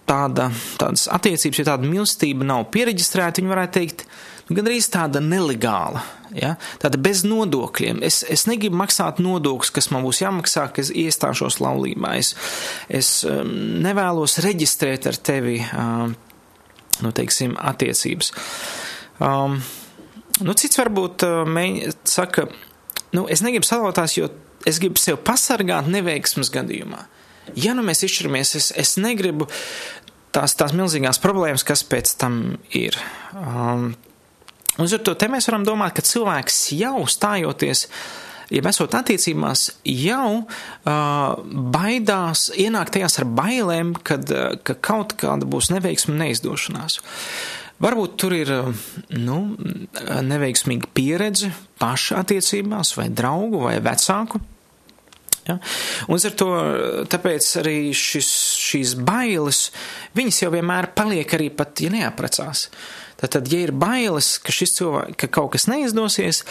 tāda, 0.07 0.51
tādas 0.79 1.09
attiecības, 1.11 1.61
ja 1.61 1.69
tāda 1.73 1.89
mīlestība 1.89 2.47
nav 2.47 2.69
pieregistrēta, 2.75 3.41
viņi 3.41 3.53
varētu 3.55 3.79
teikt, 3.79 4.05
nu, 4.47 4.57
gandrīz 4.57 4.89
tāda 4.93 5.21
nelegāla, 5.23 6.03
ja? 6.37 6.55
tāda 6.83 7.01
bez 7.03 7.25
nodokļiem. 7.27 8.03
Es, 8.07 8.23
es 8.31 8.47
negribu 8.51 8.79
maksāt 8.81 9.21
nodokļus, 9.23 9.73
kas 9.75 9.91
man 9.95 10.07
būs 10.07 10.23
jāmaksā, 10.23 10.69
kad 10.77 10.93
iestāšos 10.93 11.59
laulībā. 11.63 12.15
Es, 12.21 12.35
es 12.89 13.11
um, 13.29 13.51
nevēlos 13.85 14.39
reģistrēt 14.45 15.09
ar 15.11 15.19
tevi, 15.31 15.59
um, 15.75 16.15
nu, 17.03 17.13
teiksim, 17.17 17.57
attiecības. 17.59 18.33
Um, 19.23 19.59
nu, 20.45 20.57
cits 20.59 20.79
varbūt 20.79 21.27
uh, 21.27 21.43
mēģina, 21.49 21.99
saka, 22.07 22.47
nu, 23.17 23.27
es 23.33 23.43
negribu 23.45 23.69
salotās, 23.69 24.17
jo 24.19 24.31
es 24.67 24.81
gribu 24.83 25.01
sev 25.01 25.21
pasargāt 25.27 25.91
neveiksmas 25.91 26.51
gadījumā. 26.55 27.07
Ja 27.55 27.77
nu 27.79 27.85
mēs 27.87 28.03
izšķiramies, 28.03 28.57
es, 28.59 28.73
es 28.75 28.97
negribu 28.99 29.47
tās, 30.35 30.57
tās 30.59 30.75
milzīgās 30.77 31.21
problēmas, 31.23 31.65
kas 31.67 31.85
pēc 31.87 32.17
tam 32.21 32.41
ir. 32.75 32.99
Um, 33.39 33.93
un 34.79 34.87
ar 34.87 35.03
to 35.05 35.17
te 35.19 35.29
mēs 35.33 35.49
varam 35.51 35.67
domāt, 35.67 35.97
ka 35.97 36.05
cilvēks 36.07 36.61
jau 36.77 37.05
stājoties, 37.11 37.87
ja 38.55 38.63
esot 38.71 38.95
attiecībās, 38.95 39.69
jau 39.91 40.31
uh, 40.43 41.45
baidās, 41.77 42.49
ienāk 42.55 42.95
tajās 42.95 43.21
ar 43.23 43.29
bailēm, 43.39 43.95
kad, 44.07 44.27
uh, 44.31 44.57
ka 44.63 44.79
kaut 44.79 45.17
kāda 45.21 45.49
būs 45.49 45.73
neveiksma 45.75 46.17
neizdošanās. 46.23 47.01
Varbūt 47.83 48.15
tur 48.17 48.33
ir 48.33 48.51
nu, 49.13 49.39
neveiksmīga 50.25 50.89
pieredze 50.97 51.51
paša 51.77 52.23
attiecībās, 52.23 52.95
vai 52.97 53.11
draugu, 53.13 53.67
vai 53.67 53.75
vecāku 53.85 54.41
Ja? 55.47 55.59
Un 56.11 56.19
ar 56.19 56.35
to 56.35 56.49
arī 57.61 57.93
šis, 57.95 58.31
šīs 58.59 58.95
bailes, 59.07 59.69
viņas 60.19 60.43
jau 60.43 60.53
vienmēr 60.55 60.91
paliek 60.99 61.37
arī 61.39 61.53
pat, 61.55 61.79
ja 61.85 61.93
neaprecās. 61.95 62.67
Tad, 63.17 63.31
tad, 63.33 63.47
ja 63.49 63.63
ir 63.65 63.73
bailes, 63.73 64.35
ka, 64.45 64.53
cilvēks, 64.53 65.17
ka 65.17 65.29
kaut 65.33 65.55
kas 65.55 65.65
neizdosies, 65.71 66.43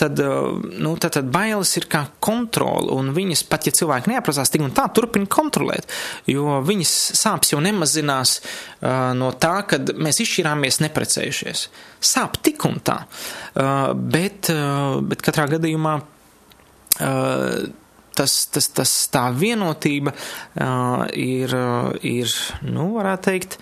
tad, 0.00 0.20
nu, 0.20 0.94
tad, 0.96 1.18
tad 1.18 1.28
bailes 1.32 1.74
ir 1.76 1.84
kā 1.92 2.06
kontrola, 2.24 2.94
un 2.96 3.12
viņas 3.16 3.44
pat, 3.50 3.68
ja 3.68 3.74
cilvēki 3.76 4.08
neaprazās, 4.08 4.52
tik 4.52 4.64
un 4.64 4.72
tā 4.72 4.86
turpina 4.96 5.28
kontrolēt, 5.28 5.90
jo 6.30 6.62
viņas 6.64 6.94
sāpes 7.20 7.52
jau 7.52 7.60
nemazinās 7.64 8.38
uh, 8.40 9.12
no 9.18 9.34
tā, 9.36 9.58
kad 9.68 9.92
mēs 10.00 10.22
izšķirāmies 10.24 10.80
neprecējušies. 10.86 11.66
Sāp 12.04 12.40
tik 12.44 12.64
un 12.70 12.80
tā, 12.80 13.02
uh, 13.04 13.92
bet, 13.92 14.48
uh, 14.54 15.02
bet 15.04 15.24
katrā 15.24 15.44
gadījumā 15.52 15.98
uh, 16.00 17.68
tas, 18.16 18.38
tas, 18.54 18.70
tas 18.72 18.96
tā 19.12 19.26
vienotība 19.36 20.16
uh, 20.16 21.04
ir, 21.12 21.52
ir, 22.00 22.34
nu, 22.64 22.94
varētu 22.96 23.28
teikt, 23.28 23.60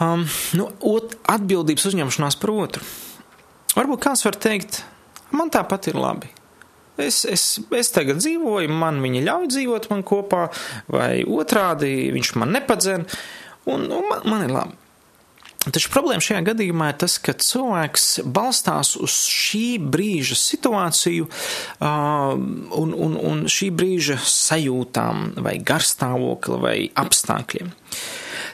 um, 0.00 0.24
nu, 0.58 0.68
ot, 0.90 1.16
atbildības 1.30 1.90
uzņemšanās 1.90 2.38
par 2.40 2.54
otru. 2.54 2.86
Varbūt 3.74 4.04
kāds 4.06 4.24
var 4.26 4.38
teikt, 4.38 4.82
man 5.34 5.52
tāpat 5.54 5.90
ir 5.90 5.98
labi. 5.98 6.30
Es, 7.00 7.24
es, 7.26 7.58
es 7.74 7.90
tagad 7.90 8.20
dzīvoju, 8.22 8.70
man 8.70 9.00
viņa 9.02 9.24
ļauj 9.26 9.50
dzīvot 9.50 9.90
man 9.90 10.04
kopā, 10.06 10.46
vai 10.86 11.24
otrādi 11.26 12.12
viņš 12.14 12.34
man 12.38 12.54
nepadzen, 12.54 13.08
un, 13.66 13.88
un 13.90 14.10
man, 14.12 14.26
man 14.30 14.46
ir 14.46 14.54
labi. 14.54 14.78
Taču 15.64 15.88
problēma 15.88 16.20
šajā 16.20 16.42
gadījumā 16.44 16.90
ir 16.92 16.98
tas, 17.00 17.14
ka 17.24 17.32
cilvēks 17.40 18.18
balstās 18.28 18.92
uz 19.00 19.14
šī 19.32 19.78
brīža 19.80 20.36
situāciju 20.36 21.24
uh, 21.24 22.34
un, 22.36 22.92
un, 22.92 23.16
un 23.16 23.40
šī 23.48 23.70
brīža 23.72 24.18
sajūtām 24.28 25.40
vai 25.46 25.56
garstāvokli 25.64 26.60
vai 26.60 26.76
apstākļiem. 27.00 27.72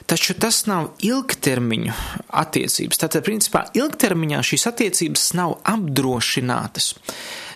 Taču 0.09 0.35
tas 0.39 0.63
nav 0.69 0.89
ilgtermiņu 1.05 1.93
attiecības. 2.41 2.99
Tātad, 3.03 3.23
principā, 3.25 3.65
ilgtermiņā 3.77 4.41
šīs 4.45 4.67
attiecības 4.71 5.27
nav 5.37 5.57
apdrošinātas. 5.67 6.93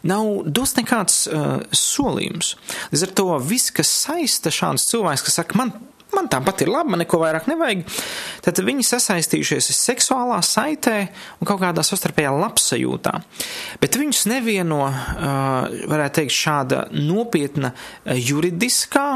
Nav 0.06 0.46
dos 0.46 0.76
nekāds 0.78 1.26
uh, 1.28 1.66
solījums. 1.76 2.54
Līdz 2.94 3.08
ar 3.08 3.14
to 3.18 3.28
viss, 3.42 3.74
kas 3.74 3.92
saista 4.06 4.54
šādus 4.54 4.88
cilvēkus, 4.92 5.26
kas 5.26 5.40
saka, 5.42 5.58
man 5.58 5.74
man 6.16 6.30
tāpat 6.32 6.64
ir 6.66 6.72
labi, 6.72 6.94
man 6.94 7.04
neko 7.04 7.20
vairāk 7.22 7.50
nevajag. 7.52 7.84
Tad 8.46 8.62
viņi 8.66 8.86
sasaistījušies 8.88 9.70
seksuālā 9.76 10.40
saitē 10.46 10.98
un 11.40 11.50
kaut 11.50 11.62
kādā 11.64 11.84
savstarpējā 11.86 12.34
labsajūtā. 12.36 13.14
Bet 13.82 14.00
viņus 14.00 14.26
nevieno, 14.32 14.82
varētu 15.92 16.22
teikt, 16.22 16.36
šāda 16.36 16.86
nopietna 16.96 17.74
juridiskā 18.06 19.08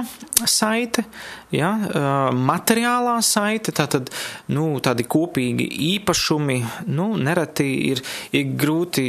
saite, 0.50 1.06
ja, 1.56 1.72
materiālā 2.36 3.18
saite, 3.25 3.74
tātad, 3.75 4.12
nu, 4.53 4.72
tādi 4.84 5.06
kopīgi 5.10 5.68
īpašumi, 5.94 6.60
nu, 6.94 7.12
nereti 7.20 7.70
ir, 7.89 8.03
ir 8.36 8.53
grūti 8.60 9.08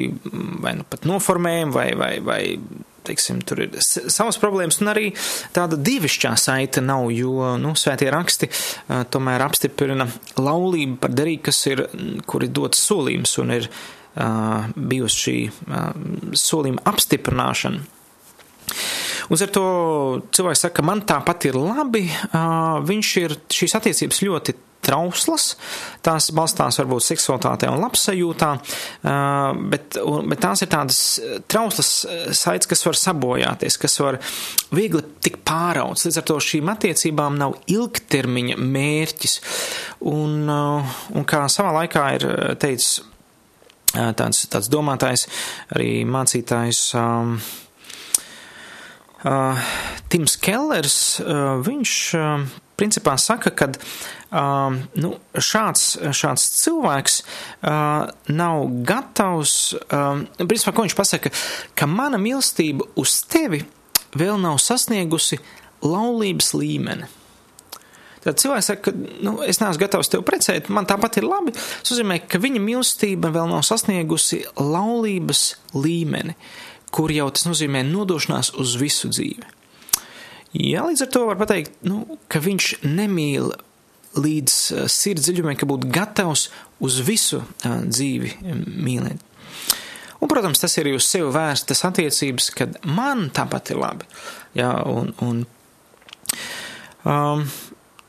vai 0.61 0.77
nu 0.79 0.87
pat 0.89 1.07
noformējumi 1.09 1.75
vai, 1.75 1.89
vai, 1.99 2.13
vai 2.25 2.43
teiksim, 3.11 3.43
tur 3.47 3.65
ir 3.67 3.77
savas 3.83 4.39
problēmas, 4.41 4.81
un 4.81 4.93
arī 4.95 5.11
tāda 5.57 5.79
divišķā 5.79 6.35
saita 6.41 6.83
nav, 6.85 7.11
jo, 7.15 7.53
nu, 7.61 7.75
svētie 7.79 8.11
raksti 8.13 8.51
tomēr 9.13 9.45
apstiprina 9.45 10.09
laulību 10.39 11.01
par 11.03 11.15
derīgu, 11.15 11.49
kas 11.51 11.63
ir, 11.71 11.87
kur 12.31 12.47
ir 12.47 12.55
dots 12.57 12.83
solījums, 12.87 13.37
un 13.43 13.57
ir 13.59 13.69
uh, 13.71 14.71
bijusi 14.75 15.25
šī 15.25 15.39
uh, 15.51 15.91
solījuma 16.39 16.87
apstiprināšana. 16.91 17.89
Ar 19.31 19.51
to 19.55 19.67
cilvēks 20.35 20.65
saka, 20.67 20.83
man 20.87 21.05
tāpat 21.07 21.47
ir 21.51 21.59
labi, 21.59 22.07
uh, 22.09 22.81
viņš 22.87 23.13
ir 23.23 23.37
šīs 23.55 23.77
attiecības 23.79 24.23
ļoti 24.27 24.57
trauslas, 24.85 25.55
tās 26.05 26.31
balstās 26.37 26.81
varbūt 26.81 27.05
seksualitātē 27.05 27.69
un 27.71 27.83
labsajūtā, 27.85 28.51
bet, 29.73 29.99
bet 30.01 30.43
tās 30.43 30.65
ir 30.65 30.71
tādas 30.73 31.01
trauslas 31.51 31.93
saites, 32.37 32.71
kas 32.71 32.85
var 32.87 32.99
sabojāties, 33.01 33.79
kas 33.81 33.99
var 34.03 34.21
viegli 34.75 35.05
tik 35.25 35.41
pārauts. 35.47 36.07
Līdz 36.09 36.23
ar 36.23 36.29
to 36.31 36.41
šīm 36.51 36.73
attiecībām 36.73 37.39
nav 37.41 37.59
ilgtermiņa 37.71 38.59
mērķis. 38.61 39.39
Un, 40.11 40.49
un 40.49 41.29
kā 41.29 41.45
savā 41.53 41.75
laikā 41.83 42.07
ir 42.17 42.29
teicis 42.61 43.03
tāds, 43.93 44.45
tāds 44.51 44.71
domātājs, 44.73 45.27
arī 45.75 46.05
mācītājs. 46.09 46.85
Um, 46.99 47.37
Uh, 49.21 49.59
Tims 50.09 50.39
Kellers, 50.41 51.21
uh, 51.21 51.61
viņš 51.61 51.95
uh, 52.17 52.45
principā 52.81 53.19
saka, 53.21 53.53
ka 53.53 53.69
uh, 53.69 54.79
nu, 54.97 55.11
šāds, 55.37 55.99
šāds 56.17 56.47
cilvēks 56.63 57.21
uh, 57.21 58.09
nav 58.33 58.65
gatavs, 58.89 59.75
uh, 59.77 60.25
principā, 60.41 60.73
ko 60.73 60.87
viņš 60.87 60.97
pasaka, 60.97 61.33
ka 61.77 61.89
mana 61.91 62.21
mīlestība 62.23 62.89
uz 63.01 63.19
tevi 63.29 63.61
vēl 64.17 64.41
nav 64.41 64.57
sasniegusi 64.65 65.39
laulības 65.85 66.55
līmeni. 66.57 67.11
Tad 68.25 68.41
cilvēks 68.41 68.73
saka, 68.73 68.89
ka 68.89 69.21
nu, 69.25 69.39
es 69.45 69.61
neesmu 69.61 69.81
gatavs 69.81 70.11
tevi 70.13 70.25
precēt, 70.25 70.73
man 70.73 70.89
tāpat 70.89 71.21
ir 71.21 71.29
labi. 71.29 71.53
Tas 71.57 71.93
nozīmē, 71.93 72.23
ka 72.29 72.41
viņa 72.41 72.61
mīlestība 72.65 73.33
vēl 73.33 73.53
nav 73.53 73.65
sasniegusi 73.69 74.43
laulības 74.57 75.45
līmeni. 75.77 76.37
Uh, 76.37 76.70
kur 76.95 77.13
jau 77.15 77.29
tas 77.33 77.47
nozīmē 77.49 77.83
nodošanās 77.87 78.53
uz 78.61 78.77
visu 78.81 79.11
dzīvi. 79.13 79.47
Jā, 80.51 80.83
līdz 80.83 81.05
ar 81.05 81.11
to 81.15 81.25
var 81.29 81.39
pateikt, 81.39 81.77
nu, 81.87 82.19
ka 82.31 82.43
viņš 82.43 82.81
nemīl 82.83 83.53
līdz 84.19 84.55
uh, 84.75 84.87
sirds 84.91 85.29
dziļumiem, 85.29 85.55
ka 85.59 85.69
būtu 85.71 85.91
gatavs 85.95 86.49
uz 86.83 86.99
visu 87.07 87.45
uh, 87.45 87.77
dzīvi 87.87 88.33
um, 88.43 88.65
mīlēt. 88.83 89.23
Un, 90.21 90.29
protams, 90.29 90.61
tas 90.61 90.75
ir 90.77 90.91
uz 90.93 91.07
sevi 91.07 91.31
vērstas 91.33 91.85
attiecības, 91.87 92.51
kad 92.59 92.75
man 92.85 93.29
tāpat 93.33 93.71
ir 93.73 93.79
labi. 93.81 94.09
Jā, 94.59 94.73
un, 94.91 95.15
un 95.23 95.45
um, 97.07 97.47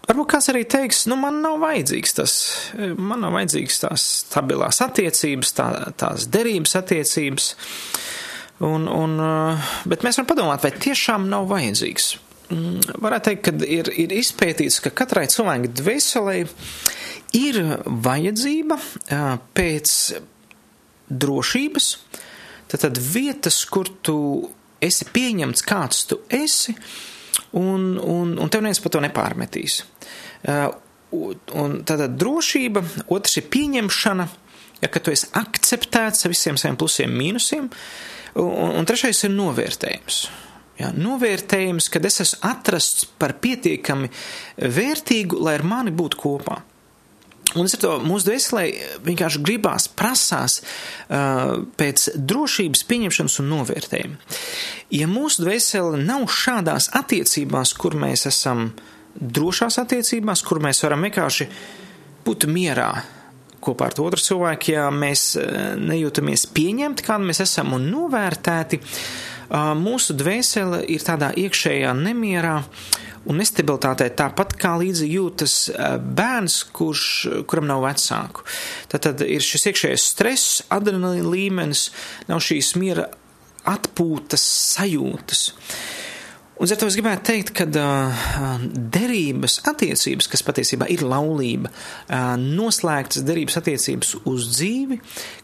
varbūt 0.09 0.31
kāds 0.33 0.49
arī 0.51 0.65
teiks, 0.67 1.05
nu, 1.07 1.15
man 1.21 1.39
nav 1.45 1.61
vajadzīgs 1.61 2.17
tas, 2.17 2.35
man 2.97 3.21
nav 3.21 3.37
vajadzīgs 3.37 3.83
tās 3.85 4.07
stabilās 4.25 4.81
attiecības, 4.83 5.53
tā, 5.61 5.69
tās 6.01 6.25
derības 6.33 6.75
attiecības. 6.81 7.53
Uh, 7.53 8.09
Un, 8.61 8.85
un, 8.85 9.15
eh, 9.17 9.69
bet 9.89 10.03
mēs 10.05 10.19
varam 10.19 10.29
padomāt, 10.29 10.61
vai 10.61 10.69
tiešām 10.75 11.25
nav 11.31 11.47
vajadzīgs. 11.49 12.11
Mm, 12.51 12.97
varētu 13.01 13.29
teikt, 13.29 13.47
ka 13.47 13.53
ir, 13.65 13.87
ir 14.03 14.13
izpētīts, 14.13 14.81
ka 14.85 14.91
katrai 14.93 15.23
cilvēka 15.31 15.71
dvēselē 15.79 16.35
ir 17.39 17.57
vajadzība 18.05 18.77
eh, 18.77 19.23
pēc 19.57 19.95
drošības, 21.23 21.87
tad, 22.69 22.83
tad 22.83 23.01
vietas, 23.01 23.63
kur 23.65 23.89
tu 24.05 24.17
esi 24.83 25.09
pieņemts, 25.09 25.65
kāds 25.65 26.05
tu 26.11 26.19
esi, 26.29 26.75
un, 27.57 27.95
un, 27.97 28.37
un 28.37 28.53
tev 28.53 28.61
neviens 28.61 28.83
par 28.83 28.93
to 28.93 29.01
nepārmetīs. 29.07 29.81
Eh, 30.45 30.67
un 31.11 31.81
tātad 31.81 32.13
drošība, 32.13 32.85
otrs 33.09 33.41
ir 33.41 33.49
pieņemšana, 33.51 34.29
ja, 34.85 34.93
ka 34.93 35.01
tu 35.01 35.15
esi 35.15 35.33
akceptēts 35.39 36.27
ar 36.27 36.35
visiem 36.35 36.61
saviem 36.61 36.77
plusiem, 36.79 37.11
mīnusiem, 37.17 37.67
uh, 37.67 38.11
Un, 38.39 38.77
un 38.79 38.87
trešais 38.87 39.25
ir 39.27 39.33
novērtējums. 39.35 40.21
Jā, 40.79 40.89
novērtējums, 40.97 41.89
kad 41.93 42.05
es 42.07 42.21
esmu 42.23 42.41
atrasts 42.47 43.05
par 43.19 43.35
pietiekami 43.43 44.09
vērtīgu, 44.57 45.41
lai 45.43 45.57
ar 45.59 45.65
mani 45.67 45.93
būtu 45.93 46.19
kopā. 46.21 46.61
Un 47.51 47.67
es 47.67 47.75
ar 47.75 47.81
to 47.83 47.91
mūsu 48.07 48.29
dvēselē 48.29 48.63
vienkārši 49.03 49.41
gribās, 49.43 49.89
prasās 49.91 50.61
uh, 50.61 51.59
pēc 51.77 52.07
drošības 52.15 52.85
pieņemšanas 52.87 53.35
un 53.43 53.49
novērtējuma. 53.51 54.37
Ja 54.95 55.09
mūsu 55.11 55.43
dvēsele 55.43 55.99
nav 55.99 56.29
šādās 56.31 56.87
attiecībās, 56.95 57.75
kur 57.75 57.97
mēs 57.99 58.23
esam 58.31 58.69
drošās 59.19 59.81
attiecībās, 59.83 60.45
kur 60.47 60.63
mēs 60.63 60.79
varam 60.85 61.03
vienkārši 61.03 61.49
būt 62.23 62.47
mierā, 62.47 62.93
kopā 63.63 63.89
ar 63.89 63.99
otru 64.03 64.21
cilvēku, 64.21 64.73
ja 64.75 64.87
mēs 64.93 65.35
eh, 65.39 65.59
nejūtamies 65.79 66.47
pieņemti, 66.55 67.05
kāda 67.07 67.27
mēs 67.29 67.43
esam 67.45 67.75
un 67.77 67.89
novērtēti, 67.91 68.81
mūsu 69.51 70.13
dvēsele 70.15 70.77
ir 70.93 71.03
tādā 71.03 71.33
iekšējā 71.35 71.89
nemierā 71.97 72.53
un 73.27 73.35
nestabilitātē, 73.35 74.05
tāpat 74.15 74.53
kā 74.55 74.77
līdzi 74.79 75.09
jūtas 75.11 75.55
bērns, 75.99 76.55
kurš, 76.71 77.03
kuram 77.51 77.67
nav 77.67 77.83
vecāku. 77.83 78.45
Tad, 78.87 79.03
tad 79.09 79.25
ir 79.27 79.43
šis 79.43 79.67
iekšējais 79.73 80.05
stress, 80.13 80.61
adrenalīna 80.71 81.33
līmenis, 81.35 81.89
nav 82.31 82.39
šīs 82.47 82.77
miera 82.79 83.09
atpūtas 83.67 84.45
sajūtas. 84.71 85.49
Un 86.61 86.69
ar 86.69 86.77
to 86.77 86.85
es 86.85 86.93
gribētu 86.93 87.25
teikt, 87.25 87.49
ka 87.57 87.65
uh, 87.65 88.25
derības 88.93 89.63
attiecības, 89.65 90.27
kas 90.29 90.43
patiesībā 90.45 90.85
ir 90.93 91.01
laulība, 91.01 91.71
uh, 91.73 92.35
noslēgtas 92.37 93.25
derības 93.25 93.57
attiecības 93.57 94.11
uz 94.29 94.45
dzīvi, 94.51 94.99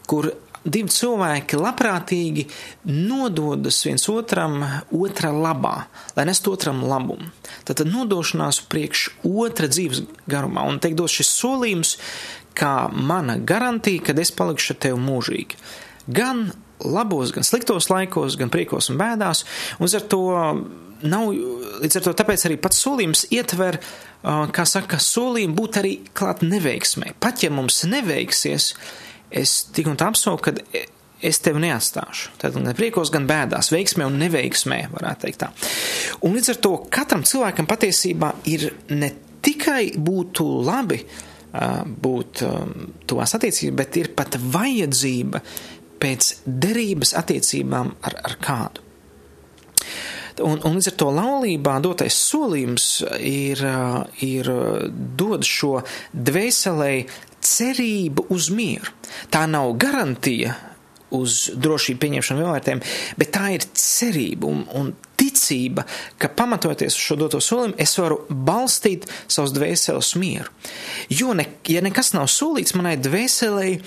kur 0.06 0.30
divi 0.62 0.94
cilvēki 0.94 1.58
labprātīgi 1.58 2.46
nododas 2.86 3.80
viens 3.88 4.06
otram 4.14 4.62
otra 4.94 5.34
labā, 5.34 5.74
lai 6.14 6.28
nestu 6.30 6.54
otram 6.54 6.84
labumu. 6.86 7.32
Tad 7.66 7.82
nodošanās 7.90 8.62
priekš 8.70 9.08
otra 9.26 9.66
dzīves 9.66 10.06
garumā 10.30 10.70
un 10.70 10.78
teikt 10.78 11.02
dos 11.02 11.18
šis 11.18 11.34
solījums, 11.42 11.96
kā 12.54 12.74
mana 12.94 13.40
garantija, 13.42 14.06
kad 14.06 14.22
es 14.22 14.30
palikšu 14.30 14.76
ar 14.76 14.84
tevi 14.86 15.02
mūžīgi. 15.02 15.58
Gan 16.14 16.52
labos, 16.78 17.34
gan 17.34 17.42
sliktos 17.42 17.90
laikos, 17.90 18.38
gan 18.38 18.54
priekos 18.54 18.92
un 18.92 19.02
bēdās, 19.02 19.48
un 19.82 19.90
ar 19.90 20.12
to 20.14 20.26
nav, 21.06 21.30
līdz 21.82 21.98
ar 21.98 22.06
to 22.06 22.14
tāpēc 22.20 22.46
arī 22.48 22.58
pats 22.60 22.80
solījums 22.84 23.26
ietver, 23.34 23.80
kā 24.24 24.64
saka, 24.66 25.00
solījumu 25.02 25.56
būt 25.58 25.80
arī 25.80 25.94
klāt 26.16 26.42
neveiksmē. 26.46 27.14
Pat 27.22 27.44
ja 27.44 27.52
mums 27.54 27.84
neveiksies, 27.88 28.72
es 29.30 29.58
tik 29.74 29.90
un 29.90 29.98
tā 30.00 30.10
apsolu, 30.10 30.40
ka 30.42 30.54
es 31.22 31.40
tevi 31.42 31.62
neatstāšu. 31.62 32.34
Tad 32.40 32.56
gan 32.56 32.74
priekos, 32.78 33.12
gan 33.14 33.26
bēdās, 33.28 33.72
veiksmē 33.74 34.06
un 34.06 34.18
neveiksmē, 34.22 34.84
varētu 34.94 35.26
teikt 35.26 35.42
tā. 35.42 35.50
Un 36.26 36.36
līdz 36.38 36.52
ar 36.54 36.60
to 36.66 36.74
katram 36.94 37.24
cilvēkam 37.26 37.68
patiesībā 37.70 38.32
ir 38.50 38.70
ne 38.94 39.12
tikai 39.44 39.94
būtu 39.94 40.46
labi 40.66 41.02
būt 41.48 42.42
tuvās 43.08 43.34
attiecībās, 43.38 43.78
bet 43.78 43.96
ir 43.98 44.12
pat 44.16 44.36
vajadzība 44.38 45.40
pēc 45.98 46.28
derības 46.46 47.14
attiecībām 47.18 47.94
ar, 48.06 48.18
ar 48.28 48.36
kādu. 48.42 48.87
Un, 50.44 50.60
un 50.62 50.76
līdz 50.76 50.92
ar 50.92 50.96
to 51.00 51.08
laulībā 51.14 51.78
dotais 51.82 52.14
solījums 52.28 52.88
ir, 53.18 53.62
ir 54.24 54.50
dod 55.18 55.46
šo 55.46 55.80
dvēselē 56.12 56.92
cerību 57.44 58.28
uz 58.34 58.50
mieru. 58.54 58.94
Tā 59.32 59.46
nav 59.50 59.74
garantija 59.80 60.56
uz 61.14 61.48
drošību 61.56 62.00
pieņemšanu 62.02 62.42
vienvērtēm, 62.42 62.82
bet 63.20 63.30
tā 63.32 63.52
ir 63.54 63.64
cerība 63.72 64.50
un, 64.50 64.64
un 64.76 64.90
ticība, 65.18 65.86
ka 66.20 66.30
pamatoties 66.36 66.94
uz 66.94 67.06
šo 67.06 67.16
doto 67.22 67.40
solījumu, 67.42 67.78
es 67.80 67.96
varu 67.98 68.20
balstīt 68.28 69.08
savus 69.26 69.54
dvēseles 69.56 70.12
mieru. 70.20 70.52
Jo, 71.10 71.32
ne, 71.38 71.48
ja 71.68 71.82
nekas 71.84 72.12
nav 72.16 72.28
solīts 72.32 72.76
manai 72.78 72.98
dvēselei, 73.00 73.78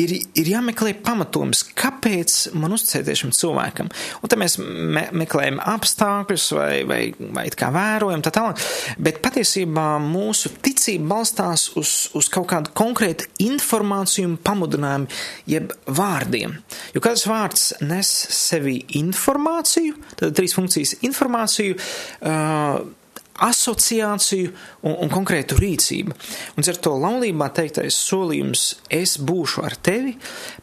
ir, 0.00 0.14
ir 0.36 0.50
jāmeklē 0.50 0.94
pamatojums, 1.04 1.62
kāpēc 1.78 2.36
man 2.58 2.74
uzticēties 2.76 3.22
šim 3.22 3.32
cilvēkam. 3.36 3.90
Un 4.20 4.32
tad 4.32 4.40
mēs 4.40 4.56
me, 4.60 5.06
meklējam 5.16 5.60
apstākļus 5.74 6.46
vai, 6.56 6.70
vai, 6.88 7.00
vai 7.36 7.46
kā 7.54 7.70
vērojam 7.74 8.24
tā 8.24 8.32
tālāk. 8.34 8.62
Bet 8.98 9.20
patiesībā 9.24 9.86
mūsu 10.02 10.52
ticība 10.64 11.14
balstās 11.14 11.68
uz, 11.80 11.94
uz 12.16 12.30
kaut 12.32 12.48
kādu 12.52 12.74
konkrētu 12.76 13.30
informāciju 13.44 14.32
un 14.32 14.36
pamudinājumu, 14.44 15.22
jeb 15.50 15.72
vārdiem. 15.86 16.58
Jo 16.94 17.04
katrs 17.04 17.28
vārds 17.30 17.70
nes 17.84 18.10
sevi 18.34 18.80
informāciju, 19.00 19.96
tad 20.18 20.36
trīs 20.36 20.56
funkcijas- 20.56 20.98
informāciju. 21.08 21.78
Uh, 22.20 23.03
asociāciju 23.42 24.52
un, 24.86 24.94
un 25.04 25.10
konkrētu 25.12 25.58
rīcību. 25.58 26.14
Un 26.56 26.68
ar 26.70 26.78
to 26.82 26.94
laulībā 27.00 27.50
teiktais 27.54 27.96
solījums- 27.98 28.74
es 29.02 29.16
būšu 29.18 29.64
ar 29.64 29.76
tevi 29.76 30.16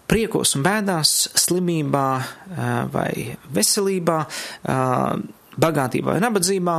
priekos 0.08 0.56
un 0.56 0.64
bēdās, 0.64 1.32
slimībā 1.36 2.08
vai 2.92 3.38
veselībā, 3.52 4.20
bagātībā 5.58 6.16
vai 6.16 6.22
nabadzībā, 6.24 6.78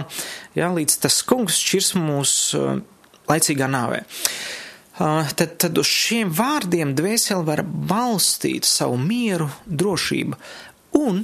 jā, 0.56 0.72
līdz 0.72 0.98
tas 1.04 1.22
kungs 1.22 1.60
šķirs 1.60 1.94
mūs 2.00 2.34
laicīgā 3.28 3.68
nāvē. 3.68 4.02
Tad, 4.98 5.56
tad 5.58 5.78
uz 5.80 5.88
šiem 5.88 6.30
vārdiem 6.36 6.92
dvēseli 6.94 7.44
var 7.46 7.62
balstīt 7.64 8.68
savu 8.68 8.98
mieru, 9.00 9.48
drošību 9.66 10.36
un 11.00 11.22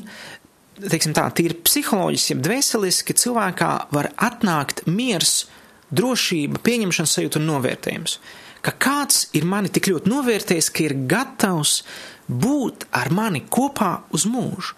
teiksim 0.87 1.15
tā, 1.17 1.27
tīri 1.35 1.57
psiholoģiski, 1.67 2.39
dvēseliski 2.45 3.17
cilvēkā 3.19 3.71
var 3.95 4.11
atnākt 4.15 4.85
miers 4.87 5.47
drošība, 5.95 6.61
pieņemšanas 6.65 7.17
sajūta 7.19 7.41
un 7.41 7.49
novērtējums. 7.49 8.19
Ka 8.65 8.75
kāds 8.75 9.29
ir 9.39 9.47
mani 9.49 9.71
tik 9.73 9.89
ļoti 9.91 10.11
novērtējis, 10.11 10.71
ka 10.75 10.85
ir 10.85 10.97
gatavs 11.11 11.83
būt 12.29 12.89
ar 12.95 13.13
mani 13.15 13.45
kopā 13.49 13.93
uz 14.15 14.27
mūžu. 14.29 14.75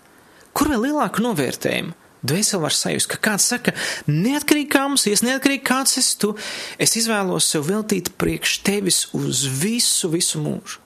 Kur 0.55 0.71
vēl 0.71 0.91
lielāku 0.91 1.25
novērtējumu? 1.25 1.97
Dvēseli 2.21 2.61
var 2.61 2.75
sajust, 2.77 3.09
ka 3.09 3.17
kāds 3.31 3.47
saka, 3.49 3.73
neatkarīgi 4.05 4.69
kā 4.75 4.83
mums, 4.85 5.07
es 5.09 5.23
neatkarīgi 5.25 5.65
kāds 5.65 5.97
esi 5.97 6.19
tu, 6.21 6.35
es 6.77 6.93
izvēlos 7.01 7.49
sev 7.49 7.65
veltīt 7.71 8.13
priekš 8.21 8.59
tevis 8.67 9.07
uz 9.17 9.47
visu, 9.63 10.11
visu 10.13 10.43
mūžu. 10.43 10.83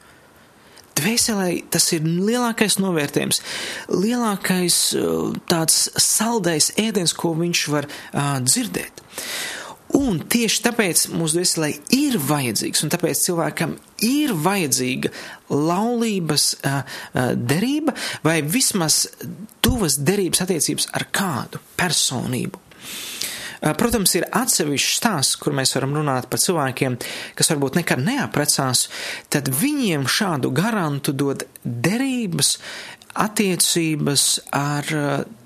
Dvēselē 0.94 1.48
tas 1.74 1.88
ir 1.96 2.06
lielākais 2.06 2.78
novērtējums, 2.78 3.40
lielākais 3.90 4.78
tāds 5.50 5.88
saldais 6.00 6.70
ēdiens, 6.80 7.14
ko 7.18 7.34
viņš 7.38 7.66
var 7.74 7.88
uh, 7.90 8.38
dzirdēt. 8.44 9.02
Un 9.94 10.18
tieši 10.26 10.62
tāpēc 10.64 11.04
mūsu 11.14 11.38
dvēselē 11.38 11.68
ir 11.94 12.16
vajadzīgs, 12.18 12.82
un 12.82 12.90
tāpēc 12.94 13.20
cilvēkam 13.28 13.76
ir 14.02 14.32
vajadzīga 14.42 15.12
laulības 15.54 16.48
uh, 16.56 16.98
derība 17.38 17.94
vai 18.26 18.40
vismaz 18.42 19.04
tuvas 19.62 20.00
derības 20.02 20.42
attiecības 20.46 20.90
ar 20.98 21.06
kādu 21.14 21.62
personību. 21.78 22.63
Protams, 23.64 24.12
ir 24.18 24.26
atsevišķs 24.28 24.96
stāsts, 24.98 25.38
kur 25.40 25.54
mēs 25.56 25.72
varam 25.76 25.94
runāt 25.96 26.28
par 26.28 26.42
cilvēkiem, 26.42 26.98
kas 27.38 27.48
varbūt 27.52 27.78
nekad 27.80 28.02
neaprecās, 28.04 28.88
tad 29.32 29.48
viņiem 29.48 30.04
šādu 30.10 30.52
garantu 30.52 31.14
dod 31.16 31.46
derības 31.64 32.58
attiecības 33.24 34.28
ar 34.58 34.92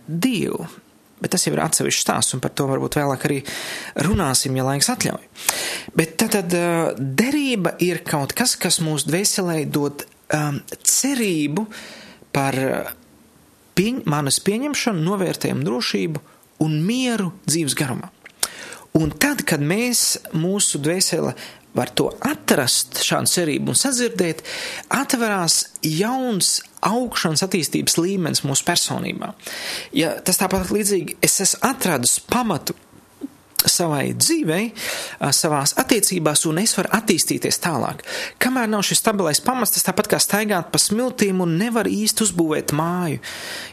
Dievu. 0.08 0.66
Bet 1.18 1.34
tas 1.34 1.44
jau 1.46 1.52
ir 1.52 1.62
atsevišķs 1.62 2.04
stāsts, 2.04 2.34
un 2.36 2.42
par 2.42 2.52
to 2.54 2.66
varbūt 2.70 2.96
vēlāk 2.98 3.24
arī 3.26 3.38
runāsim, 4.06 4.54
ja 4.56 4.66
laiks 4.66 4.90
atļauj. 4.92 5.24
Bet 5.98 6.14
tad, 6.20 6.36
tad 6.36 6.54
derība 6.98 7.74
ir 7.82 8.04
kaut 8.06 8.34
kas, 8.38 8.54
kas 8.58 8.78
mūsu 8.82 9.10
dvēselē 9.10 9.64
dod 9.66 10.06
um, 10.34 10.60
cerību 10.86 11.66
par 12.34 12.58
pieņ, 13.78 14.02
manas 14.10 14.38
pieņemšanu, 14.46 15.02
novērtējumu 15.10 15.66
drošību 15.66 16.24
un 16.64 16.78
mieru 16.84 17.32
dzīves 17.48 17.76
garumā. 17.78 18.10
Un 18.98 19.12
tad, 19.20 19.44
kad 19.46 19.62
mēs 19.62 20.16
mūsu 20.34 20.80
dvēsele 20.82 21.34
var 21.76 21.92
to 21.94 22.08
atrast, 22.24 22.98
šādu 23.04 23.30
cerību 23.30 23.72
un 23.72 23.78
sadzirdēt, 23.78 24.42
atverās 24.94 25.60
jauns 25.84 26.56
augšanas 26.88 27.44
attīstības 27.46 27.98
līmenis 28.00 28.44
mūsu 28.46 28.66
personībā. 28.66 29.32
Ja 29.94 30.16
tas 30.24 30.40
tāpat 30.40 30.72
līdzīgi 30.74 31.18
es 31.24 31.38
esmu 31.44 31.62
atradus 31.68 32.18
pamatu 32.24 32.74
savai 33.66 34.12
dzīvei, 34.14 34.70
savās 35.34 35.74
attiecībās, 35.80 36.44
un 36.50 36.60
es 36.62 36.74
varu 36.78 36.92
attīstīties 36.98 37.60
tālāk. 37.64 38.04
Kamēr 38.42 38.68
nav 38.70 38.84
šis 38.86 39.02
stabilais 39.02 39.40
pamats, 39.44 39.74
tas 39.74 39.86
tāpat 39.88 40.10
kā 40.12 40.20
staigāt 40.22 40.70
pa 40.72 40.80
smiltīm 40.82 41.42
un 41.42 41.56
nevar 41.58 41.88
īsti 41.90 42.24
uzbūvēt 42.26 42.74
māju. 42.76 43.18